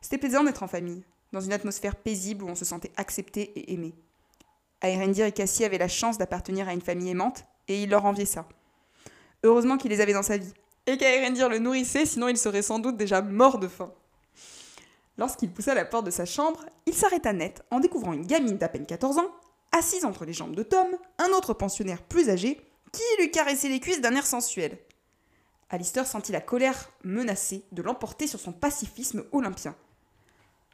C'était 0.00 0.18
plaisant 0.18 0.42
d'être 0.42 0.64
en 0.64 0.66
famille, 0.66 1.04
dans 1.30 1.40
une 1.40 1.52
atmosphère 1.52 1.94
paisible 1.94 2.42
où 2.42 2.48
on 2.48 2.56
se 2.56 2.64
sentait 2.64 2.90
accepté 2.96 3.42
et 3.54 3.74
aimé. 3.74 3.94
Aerendir 4.80 5.26
et 5.26 5.30
Cassie 5.30 5.64
avaient 5.64 5.78
la 5.78 5.86
chance 5.86 6.18
d'appartenir 6.18 6.66
à 6.68 6.72
une 6.72 6.80
famille 6.80 7.10
aimante 7.10 7.44
et 7.68 7.80
il 7.80 7.90
leur 7.90 8.04
enviait 8.06 8.24
ça. 8.24 8.48
Heureusement 9.44 9.76
qu'il 9.76 9.92
les 9.92 10.00
avait 10.00 10.14
dans 10.14 10.24
sa 10.24 10.36
vie, 10.36 10.52
et 10.86 10.96
qu'Aerendir 10.96 11.48
le 11.48 11.60
nourrissait, 11.60 12.06
sinon 12.06 12.26
il 12.26 12.36
serait 12.36 12.62
sans 12.62 12.80
doute 12.80 12.96
déjà 12.96 13.22
mort 13.22 13.60
de 13.60 13.68
faim. 13.68 13.92
Lorsqu'il 15.18 15.52
poussa 15.52 15.74
la 15.74 15.84
porte 15.84 16.06
de 16.06 16.10
sa 16.10 16.24
chambre, 16.24 16.64
il 16.86 16.94
s'arrêta 16.94 17.32
net 17.32 17.62
en 17.70 17.80
découvrant 17.80 18.12
une 18.12 18.26
gamine 18.26 18.58
d'à 18.58 18.68
peine 18.68 18.86
14 18.86 19.18
ans, 19.18 19.30
assise 19.72 20.04
entre 20.04 20.24
les 20.24 20.32
jambes 20.32 20.54
de 20.54 20.62
Tom, 20.62 20.88
un 21.18 21.28
autre 21.30 21.54
pensionnaire 21.54 22.02
plus 22.02 22.30
âgé, 22.30 22.60
qui 22.92 23.02
lui 23.18 23.30
caressait 23.30 23.68
les 23.68 23.80
cuisses 23.80 24.00
d'un 24.00 24.14
air 24.14 24.26
sensuel. 24.26 24.78
Alistair 25.70 26.06
sentit 26.06 26.32
la 26.32 26.40
colère 26.40 26.90
menacée 27.02 27.64
de 27.72 27.82
l'emporter 27.82 28.26
sur 28.26 28.38
son 28.38 28.52
pacifisme 28.52 29.24
olympien. 29.32 29.74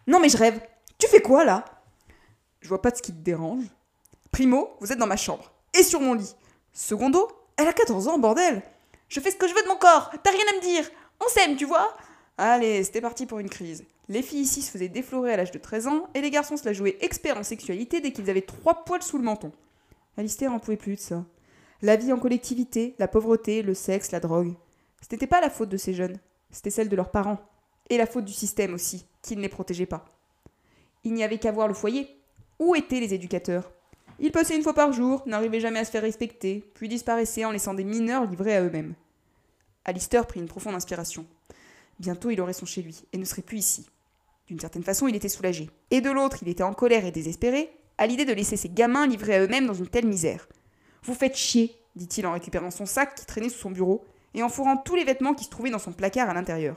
Non 0.06 0.18
mais 0.18 0.28
je 0.28 0.36
rêve 0.36 0.60
Tu 0.98 1.06
fais 1.06 1.22
quoi 1.22 1.44
là 1.44 1.64
Je 2.60 2.68
vois 2.68 2.82
pas 2.82 2.90
de 2.90 2.96
ce 2.96 3.02
qui 3.02 3.12
te 3.12 3.22
dérange. 3.22 3.64
Primo, 4.32 4.70
vous 4.80 4.92
êtes 4.92 4.98
dans 4.98 5.06
ma 5.06 5.16
chambre. 5.16 5.52
Et 5.78 5.82
sur 5.84 6.00
mon 6.00 6.14
lit. 6.14 6.34
Secondo, 6.72 7.28
elle 7.56 7.68
a 7.68 7.72
14 7.72 8.08
ans, 8.08 8.18
bordel. 8.18 8.62
Je 9.08 9.20
fais 9.20 9.30
ce 9.30 9.36
que 9.36 9.46
je 9.46 9.54
veux 9.54 9.62
de 9.62 9.68
mon 9.68 9.76
corps. 9.76 10.10
T'as 10.22 10.30
rien 10.30 10.44
à 10.52 10.56
me 10.56 10.60
dire. 10.60 10.88
On 11.24 11.28
s'aime, 11.28 11.56
tu 11.56 11.64
vois 11.64 11.96
Allez, 12.36 12.82
c'était 12.84 13.00
parti 13.00 13.26
pour 13.26 13.38
une 13.38 13.48
crise. 13.48 13.84
Les 14.08 14.22
filles 14.22 14.40
ici 14.40 14.62
se 14.62 14.70
faisaient 14.70 14.88
déflorer 14.88 15.32
à 15.32 15.36
l'âge 15.36 15.50
de 15.50 15.58
13 15.58 15.86
ans 15.86 16.08
et 16.14 16.22
les 16.22 16.30
garçons 16.30 16.56
se 16.56 16.64
la 16.64 16.72
jouaient 16.72 16.96
experts 17.00 17.36
en 17.36 17.42
sexualité 17.42 18.00
dès 18.00 18.12
qu'ils 18.12 18.30
avaient 18.30 18.40
trois 18.40 18.84
poils 18.84 19.02
sous 19.02 19.18
le 19.18 19.24
menton. 19.24 19.52
Alistair 20.16 20.52
en 20.52 20.58
pouvait 20.58 20.78
plus 20.78 20.96
de 20.96 21.00
ça. 21.00 21.24
La 21.82 21.96
vie 21.96 22.12
en 22.12 22.18
collectivité, 22.18 22.94
la 22.98 23.06
pauvreté, 23.06 23.62
le 23.62 23.74
sexe, 23.74 24.10
la 24.10 24.20
drogue. 24.20 24.54
Ce 25.02 25.14
n'était 25.14 25.26
pas 25.26 25.40
la 25.40 25.50
faute 25.50 25.68
de 25.68 25.76
ces 25.76 25.92
jeunes, 25.92 26.18
c'était 26.50 26.70
celle 26.70 26.88
de 26.88 26.96
leurs 26.96 27.10
parents. 27.10 27.38
Et 27.90 27.98
la 27.98 28.06
faute 28.06 28.24
du 28.24 28.32
système 28.32 28.74
aussi, 28.74 29.06
qui 29.22 29.36
ne 29.36 29.42
les 29.42 29.48
protégeait 29.48 29.86
pas. 29.86 30.04
Il 31.04 31.14
n'y 31.14 31.22
avait 31.22 31.38
qu'à 31.38 31.52
voir 31.52 31.68
le 31.68 31.74
foyer. 31.74 32.08
Où 32.58 32.74
étaient 32.74 33.00
les 33.00 33.14
éducateurs? 33.14 33.70
Ils 34.18 34.32
passaient 34.32 34.56
une 34.56 34.62
fois 34.62 34.74
par 34.74 34.92
jour, 34.92 35.22
n'arrivaient 35.26 35.60
jamais 35.60 35.78
à 35.78 35.84
se 35.84 35.90
faire 35.90 36.02
respecter, 36.02 36.64
puis 36.74 36.88
disparaissaient 36.88 37.44
en 37.44 37.52
laissant 37.52 37.74
des 37.74 37.84
mineurs 37.84 38.26
livrés 38.26 38.56
à 38.56 38.62
eux-mêmes. 38.62 38.94
Alistair 39.84 40.26
prit 40.26 40.40
une 40.40 40.48
profonde 40.48 40.74
inspiration. 40.74 41.24
Bientôt 42.00 42.30
il 42.30 42.40
aurait 42.40 42.52
son 42.52 42.66
chez 42.66 42.82
lui, 42.82 43.04
et 43.12 43.18
ne 43.18 43.24
serait 43.24 43.42
plus 43.42 43.58
ici. 43.58 43.86
D'une 44.48 44.58
certaine 44.58 44.82
façon, 44.82 45.06
il 45.08 45.14
était 45.14 45.28
soulagé. 45.28 45.68
Et 45.90 46.00
de 46.00 46.10
l'autre, 46.10 46.38
il 46.42 46.48
était 46.48 46.62
en 46.62 46.72
colère 46.72 47.04
et 47.04 47.12
désespéré, 47.12 47.70
à 47.98 48.06
l'idée 48.06 48.24
de 48.24 48.32
laisser 48.32 48.56
ses 48.56 48.70
gamins 48.70 49.06
livrés 49.06 49.36
à 49.36 49.40
eux-mêmes 49.40 49.66
dans 49.66 49.74
une 49.74 49.88
telle 49.88 50.06
misère. 50.06 50.48
Vous 51.02 51.14
faites 51.14 51.36
chier, 51.36 51.76
dit-il 51.96 52.26
en 52.26 52.32
récupérant 52.32 52.70
son 52.70 52.86
sac 52.86 53.14
qui 53.14 53.26
traînait 53.26 53.50
sous 53.50 53.58
son 53.58 53.70
bureau, 53.70 54.04
et 54.34 54.42
en 54.42 54.48
fourrant 54.48 54.78
tous 54.78 54.94
les 54.94 55.04
vêtements 55.04 55.34
qui 55.34 55.44
se 55.44 55.50
trouvaient 55.50 55.70
dans 55.70 55.78
son 55.78 55.92
placard 55.92 56.30
à 56.30 56.34
l'intérieur. 56.34 56.76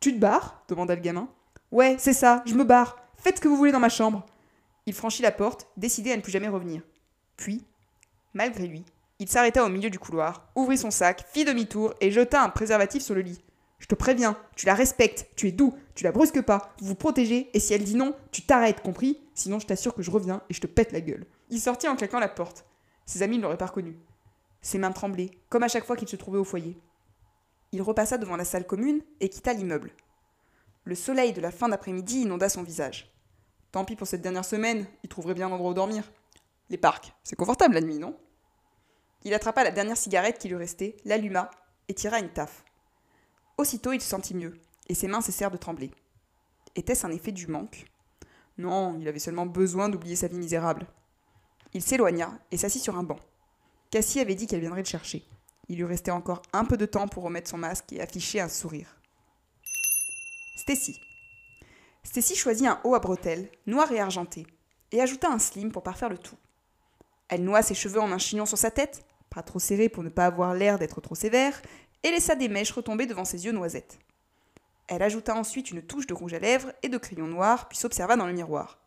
Tu 0.00 0.12
te 0.12 0.18
barres? 0.18 0.64
demanda 0.68 0.94
le 0.94 1.00
gamin. 1.00 1.28
Ouais, 1.70 1.96
c'est 1.98 2.12
ça, 2.12 2.42
je 2.46 2.54
me 2.54 2.64
barre. 2.64 2.96
Faites 3.16 3.36
ce 3.36 3.40
que 3.40 3.48
vous 3.48 3.56
voulez 3.56 3.72
dans 3.72 3.80
ma 3.80 3.88
chambre. 3.88 4.26
Il 4.86 4.94
franchit 4.94 5.22
la 5.22 5.32
porte, 5.32 5.68
décidé 5.76 6.12
à 6.12 6.16
ne 6.16 6.22
plus 6.22 6.32
jamais 6.32 6.48
revenir. 6.48 6.82
Puis, 7.36 7.64
malgré 8.34 8.66
lui, 8.66 8.84
il 9.18 9.28
s'arrêta 9.28 9.64
au 9.64 9.68
milieu 9.68 9.90
du 9.90 9.98
couloir, 9.98 10.48
ouvrit 10.54 10.78
son 10.78 10.90
sac, 10.90 11.24
fit 11.32 11.44
demi-tour 11.44 11.94
et 12.00 12.10
jeta 12.10 12.42
un 12.42 12.50
préservatif 12.50 13.02
sur 13.02 13.14
le 13.14 13.22
lit. 13.22 13.40
Je 13.78 13.86
te 13.86 13.94
préviens, 13.94 14.36
tu 14.54 14.66
la 14.66 14.74
respectes, 14.74 15.28
tu 15.36 15.48
es 15.48 15.52
doux, 15.52 15.74
tu 15.96 16.04
la 16.04 16.12
brusques 16.12 16.42
pas, 16.42 16.74
vous 16.78 16.88
vous 16.88 16.94
protégez, 16.94 17.50
et 17.54 17.58
si 17.58 17.72
elle 17.72 17.82
dit 17.82 17.96
non, 17.96 18.14
tu 18.30 18.42
t'arrêtes, 18.42 18.82
compris? 18.82 19.18
Sinon, 19.34 19.58
je 19.58 19.66
t'assure 19.66 19.94
que 19.94 20.02
je 20.02 20.10
reviens 20.10 20.42
et 20.50 20.54
je 20.54 20.60
te 20.60 20.66
pète 20.66 20.92
la 20.92 21.00
gueule. 21.00 21.26
Il 21.48 21.58
sortit 21.58 21.88
en 21.88 21.96
claquant 21.96 22.20
la 22.20 22.28
porte. 22.28 22.66
Ses 23.06 23.22
amis 23.22 23.38
ne 23.38 23.42
l'auraient 23.42 23.56
pas 23.56 23.66
reconnu. 23.66 23.98
Ses 24.60 24.78
mains 24.78 24.92
tremblaient, 24.92 25.30
comme 25.48 25.62
à 25.62 25.68
chaque 25.68 25.86
fois 25.86 25.96
qu'il 25.96 26.08
se 26.08 26.16
trouvait 26.16 26.38
au 26.38 26.44
foyer. 26.44 26.78
Il 27.72 27.80
repassa 27.80 28.18
devant 28.18 28.36
la 28.36 28.44
salle 28.44 28.66
commune 28.66 29.00
et 29.20 29.30
quitta 29.30 29.54
l'immeuble. 29.54 29.92
Le 30.84 30.94
soleil 30.94 31.32
de 31.32 31.40
la 31.40 31.50
fin 31.50 31.68
d'après-midi 31.68 32.20
inonda 32.20 32.48
son 32.50 32.62
visage. 32.62 33.10
Tant 33.72 33.86
pis 33.86 33.96
pour 33.96 34.06
cette 34.06 34.22
dernière 34.22 34.44
semaine, 34.44 34.86
il 35.02 35.08
trouverait 35.08 35.34
bien 35.34 35.48
un 35.48 35.52
endroit 35.52 35.70
où 35.70 35.74
dormir. 35.74 36.04
Les 36.68 36.78
parcs, 36.78 37.14
c'est 37.24 37.36
confortable 37.36 37.74
la 37.74 37.80
nuit, 37.80 37.98
non? 37.98 38.18
Il 39.24 39.32
attrapa 39.32 39.64
la 39.64 39.70
dernière 39.70 39.96
cigarette 39.96 40.38
qui 40.38 40.48
lui 40.48 40.56
restait, 40.56 40.96
l'alluma 41.06 41.50
et 41.88 41.94
tira 41.94 42.18
une 42.18 42.28
taffe. 42.28 42.64
Aussitôt, 43.56 43.92
il 43.92 44.00
se 44.00 44.08
sentit 44.08 44.34
mieux, 44.34 44.60
et 44.86 44.94
ses 44.94 45.08
mains 45.08 45.20
cessèrent 45.20 45.50
de 45.50 45.56
trembler. 45.56 45.90
Était-ce 46.74 47.06
un 47.06 47.10
effet 47.10 47.32
du 47.32 47.46
manque? 47.46 47.86
Non, 48.58 48.98
il 49.00 49.08
avait 49.08 49.18
seulement 49.18 49.46
besoin 49.46 49.88
d'oublier 49.88 50.16
sa 50.16 50.28
vie 50.28 50.38
misérable. 50.38 50.86
Il 51.72 51.82
s'éloigna 51.82 52.38
et 52.50 52.56
s'assit 52.56 52.82
sur 52.82 52.96
un 52.96 53.02
banc. 53.02 53.18
Cassie 53.90 54.20
avait 54.20 54.34
dit 54.34 54.46
qu'elle 54.46 54.60
viendrait 54.60 54.80
le 54.80 54.86
chercher. 54.86 55.24
Il 55.68 55.76
lui 55.76 55.84
restait 55.84 56.10
encore 56.10 56.42
un 56.52 56.64
peu 56.64 56.76
de 56.76 56.86
temps 56.86 57.08
pour 57.08 57.24
remettre 57.24 57.50
son 57.50 57.58
masque 57.58 57.92
et 57.92 58.00
afficher 58.00 58.40
un 58.40 58.48
sourire. 58.48 58.96
Stacy. 60.56 61.00
Stacy 62.02 62.36
choisit 62.36 62.66
un 62.66 62.80
haut 62.84 62.94
à 62.94 63.00
bretelles, 63.00 63.50
noir 63.66 63.90
et 63.92 64.00
argenté, 64.00 64.46
et 64.92 65.00
ajouta 65.00 65.30
un 65.30 65.38
slim 65.38 65.72
pour 65.72 65.82
parfaire 65.82 66.08
le 66.08 66.18
tout. 66.18 66.36
Elle 67.28 67.44
noua 67.44 67.62
ses 67.62 67.74
cheveux 67.74 68.00
en 68.00 68.12
un 68.12 68.18
chignon 68.18 68.46
sur 68.46 68.58
sa 68.58 68.70
tête, 68.70 69.04
pas 69.28 69.42
trop 69.42 69.58
serré 69.58 69.88
pour 69.88 70.02
ne 70.02 70.08
pas 70.08 70.26
avoir 70.26 70.54
l'air 70.54 70.78
d'être 70.78 71.00
trop 71.00 71.14
sévère, 71.14 71.60
et 72.02 72.10
laissa 72.10 72.36
des 72.36 72.48
mèches 72.48 72.70
retomber 72.70 73.06
devant 73.06 73.24
ses 73.24 73.44
yeux 73.44 73.52
noisettes. 73.52 73.98
Elle 74.88 75.02
ajouta 75.02 75.34
ensuite 75.34 75.70
une 75.70 75.82
touche 75.82 76.06
de 76.06 76.14
rouge 76.14 76.34
à 76.34 76.38
lèvres 76.38 76.72
et 76.82 76.88
de 76.88 76.98
crayon 76.98 77.26
noir, 77.26 77.68
puis 77.68 77.78
s'observa 77.78 78.16
dans 78.16 78.26
le 78.26 78.32
miroir. 78.32 78.78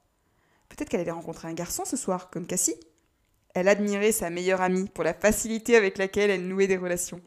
Peut-être 0.69 0.89
qu'elle 0.89 1.01
allait 1.01 1.11
rencontrer 1.11 1.47
un 1.47 1.53
garçon 1.53 1.83
ce 1.85 1.97
soir, 1.97 2.29
comme 2.29 2.47
Cassie. 2.47 2.79
Elle 3.53 3.67
admirait 3.67 4.11
sa 4.11 4.29
meilleure 4.29 4.61
amie 4.61 4.87
pour 4.89 5.03
la 5.03 5.13
facilité 5.13 5.75
avec 5.75 5.97
laquelle 5.97 6.29
elle 6.29 6.47
nouait 6.47 6.67
des 6.67 6.77
relations. 6.77 7.21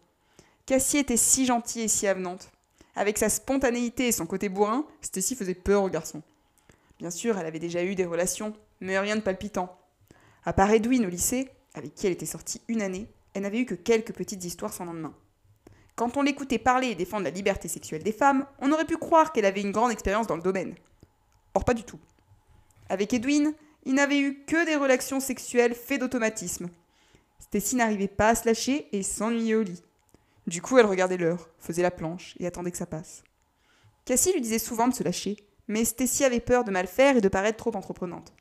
Cassie 0.64 0.98
était 0.98 1.16
si 1.16 1.44
gentille 1.44 1.82
et 1.82 1.88
si 1.88 2.06
avenante. 2.06 2.50
Avec 2.94 3.18
sa 3.18 3.28
spontanéité 3.28 4.08
et 4.08 4.12
son 4.12 4.26
côté 4.26 4.48
bourrin, 4.48 4.86
Stacy 5.00 5.34
faisait 5.34 5.54
peur 5.54 5.82
aux 5.82 5.88
garçons. 5.88 6.22
Bien 6.98 7.10
sûr, 7.10 7.36
elle 7.38 7.46
avait 7.46 7.58
déjà 7.58 7.82
eu 7.82 7.94
des 7.94 8.04
relations, 8.04 8.54
mais 8.80 8.98
rien 8.98 9.16
de 9.16 9.22
palpitant. 9.22 9.76
À 10.44 10.52
part 10.52 10.70
Edwin 10.70 11.04
au 11.04 11.08
lycée, 11.08 11.48
avec 11.74 11.94
qui 11.94 12.06
elle 12.06 12.12
était 12.12 12.26
sortie 12.26 12.60
une 12.68 12.82
année, 12.82 13.08
elle 13.34 13.42
n'avait 13.42 13.60
eu 13.60 13.66
que 13.66 13.74
quelques 13.74 14.12
petites 14.12 14.44
histoires 14.44 14.72
sans 14.72 14.84
lendemain. 14.84 15.14
Quand 15.96 16.16
on 16.16 16.22
l'écoutait 16.22 16.58
parler 16.58 16.88
et 16.88 16.94
défendre 16.94 17.24
la 17.24 17.30
liberté 17.30 17.68
sexuelle 17.68 18.02
des 18.02 18.12
femmes, 18.12 18.46
on 18.60 18.72
aurait 18.72 18.86
pu 18.86 18.96
croire 18.96 19.32
qu'elle 19.32 19.44
avait 19.44 19.60
une 19.60 19.72
grande 19.72 19.90
expérience 19.90 20.26
dans 20.26 20.36
le 20.36 20.42
domaine. 20.42 20.74
Or, 21.54 21.64
pas 21.64 21.74
du 21.74 21.84
tout. 21.84 21.98
Avec 22.88 23.12
Edwin, 23.12 23.52
il 23.84 23.94
n'avait 23.94 24.20
eu 24.20 24.44
que 24.44 24.64
des 24.64 24.76
relations 24.76 25.20
sexuelles 25.20 25.74
faites 25.74 26.00
d'automatisme. 26.00 26.68
Stacy 27.38 27.76
n'arrivait 27.76 28.08
pas 28.08 28.30
à 28.30 28.34
se 28.34 28.46
lâcher 28.46 28.88
et 28.92 29.02
s'ennuyait 29.02 29.56
au 29.56 29.62
lit. 29.62 29.82
Du 30.46 30.62
coup, 30.62 30.78
elle 30.78 30.86
regardait 30.86 31.16
l'heure, 31.16 31.48
faisait 31.58 31.82
la 31.82 31.90
planche 31.90 32.34
et 32.38 32.46
attendait 32.46 32.70
que 32.70 32.78
ça 32.78 32.86
passe. 32.86 33.22
Cassie 34.04 34.32
lui 34.32 34.40
disait 34.40 34.58
souvent 34.58 34.88
de 34.88 34.94
se 34.94 35.04
lâcher, 35.04 35.36
mais 35.68 35.84
Stacy 35.84 36.24
avait 36.24 36.40
peur 36.40 36.64
de 36.64 36.70
mal 36.70 36.86
faire 36.86 37.16
et 37.16 37.20
de 37.20 37.28
paraître 37.28 37.58
trop 37.58 37.76
entreprenante. 37.76 38.32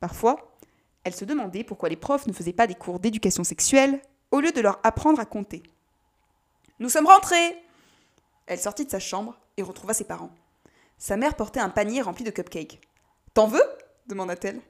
Parfois, 0.00 0.56
elle 1.04 1.14
se 1.14 1.26
demandait 1.26 1.64
pourquoi 1.64 1.90
les 1.90 1.96
profs 1.96 2.26
ne 2.26 2.32
faisaient 2.32 2.54
pas 2.54 2.66
des 2.66 2.74
cours 2.74 3.00
d'éducation 3.00 3.44
sexuelle 3.44 4.00
au 4.30 4.40
lieu 4.40 4.52
de 4.52 4.60
leur 4.60 4.80
apprendre 4.82 5.20
à 5.20 5.26
compter. 5.26 5.62
Nous 6.80 6.88
sommes 6.88 7.06
rentrés 7.06 7.56
Elle 8.46 8.58
sortit 8.58 8.84
de 8.84 8.90
sa 8.90 8.98
chambre 8.98 9.38
et 9.56 9.62
retrouva 9.62 9.94
ses 9.94 10.04
parents. 10.04 10.34
Sa 10.98 11.16
mère 11.16 11.36
portait 11.36 11.60
un 11.60 11.68
panier 11.68 12.02
rempli 12.02 12.24
de 12.24 12.30
cupcakes. 12.30 12.80
T'en 13.32 13.46
veux? 13.46 13.62
demanda-t-elle. 14.06 14.60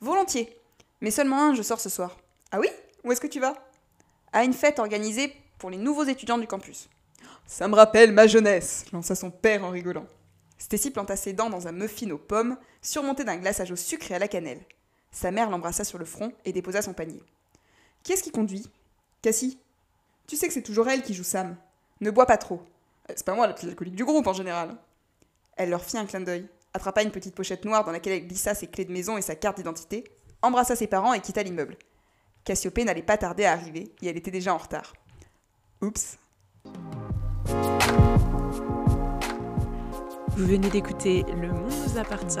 Volontiers. 0.00 0.58
Mais 1.00 1.10
seulement 1.10 1.42
un, 1.42 1.54
je 1.54 1.62
sors 1.62 1.80
ce 1.80 1.88
soir. 1.88 2.18
Ah 2.52 2.60
oui? 2.60 2.68
Où 3.02 3.12
est-ce 3.12 3.20
que 3.20 3.26
tu 3.26 3.40
vas? 3.40 3.54
À 4.32 4.44
une 4.44 4.52
fête 4.52 4.78
organisée 4.78 5.34
pour 5.58 5.70
les 5.70 5.76
nouveaux 5.78 6.04
étudiants 6.04 6.38
du 6.38 6.46
campus. 6.46 6.88
Ça 7.46 7.68
me 7.68 7.74
rappelle 7.74 8.12
ma 8.12 8.26
jeunesse, 8.26 8.84
lança 8.92 9.14
son 9.14 9.30
père 9.30 9.64
en 9.64 9.70
rigolant. 9.70 10.06
Stacy 10.58 10.90
planta 10.90 11.16
ses 11.16 11.32
dents 11.32 11.50
dans 11.50 11.66
un 11.66 11.72
muffin 11.72 12.10
aux 12.10 12.18
pommes, 12.18 12.56
surmonté 12.80 13.24
d'un 13.24 13.36
glaçage 13.36 13.70
au 13.70 13.76
sucre 13.76 14.10
et 14.10 14.14
à 14.14 14.18
la 14.18 14.28
cannelle. 14.28 14.64
Sa 15.10 15.30
mère 15.30 15.50
l'embrassa 15.50 15.84
sur 15.84 15.98
le 15.98 16.04
front 16.04 16.32
et 16.44 16.52
déposa 16.52 16.82
son 16.82 16.92
panier. 16.92 17.22
Qui 18.02 18.12
est-ce 18.12 18.22
qui 18.22 18.30
conduit? 18.30 18.66
Cassie? 19.22 19.58
Tu 20.26 20.36
sais 20.36 20.46
que 20.46 20.54
c'est 20.54 20.62
toujours 20.62 20.88
elle 20.88 21.02
qui 21.02 21.14
joue 21.14 21.24
Sam. 21.24 21.56
Ne 22.00 22.10
bois 22.10 22.26
pas 22.26 22.38
trop. 22.38 22.62
Euh, 23.10 23.14
c'est 23.16 23.26
pas 23.26 23.34
moi 23.34 23.46
la 23.46 23.52
petite 23.52 23.68
alcoolique 23.68 23.96
du 23.96 24.04
groupe 24.04 24.26
en 24.26 24.32
général. 24.32 24.76
Elle 25.56 25.70
leur 25.70 25.84
fit 25.84 25.98
un 25.98 26.06
clin 26.06 26.20
d'œil, 26.20 26.48
attrapa 26.72 27.02
une 27.02 27.10
petite 27.10 27.34
pochette 27.34 27.64
noire 27.64 27.84
dans 27.84 27.92
laquelle 27.92 28.14
elle 28.14 28.26
glissa 28.26 28.54
ses 28.54 28.66
clés 28.66 28.84
de 28.84 28.92
maison 28.92 29.16
et 29.16 29.22
sa 29.22 29.36
carte 29.36 29.58
d'identité, 29.58 30.04
embrassa 30.42 30.74
ses 30.74 30.86
parents 30.86 31.12
et 31.12 31.20
quitta 31.20 31.42
l'immeuble. 31.42 31.76
Cassiopée 32.44 32.84
n'allait 32.84 33.02
pas 33.02 33.16
tarder 33.16 33.44
à 33.44 33.52
arriver 33.52 33.92
et 34.02 34.08
elle 34.08 34.16
était 34.16 34.30
déjà 34.30 34.54
en 34.54 34.58
retard. 34.58 34.92
Oups. 35.80 36.18
Vous 40.36 40.46
venez 40.46 40.68
d'écouter 40.68 41.24
Le 41.28 41.52
Monde 41.52 41.72
nous 41.86 41.98
appartient, 41.98 42.40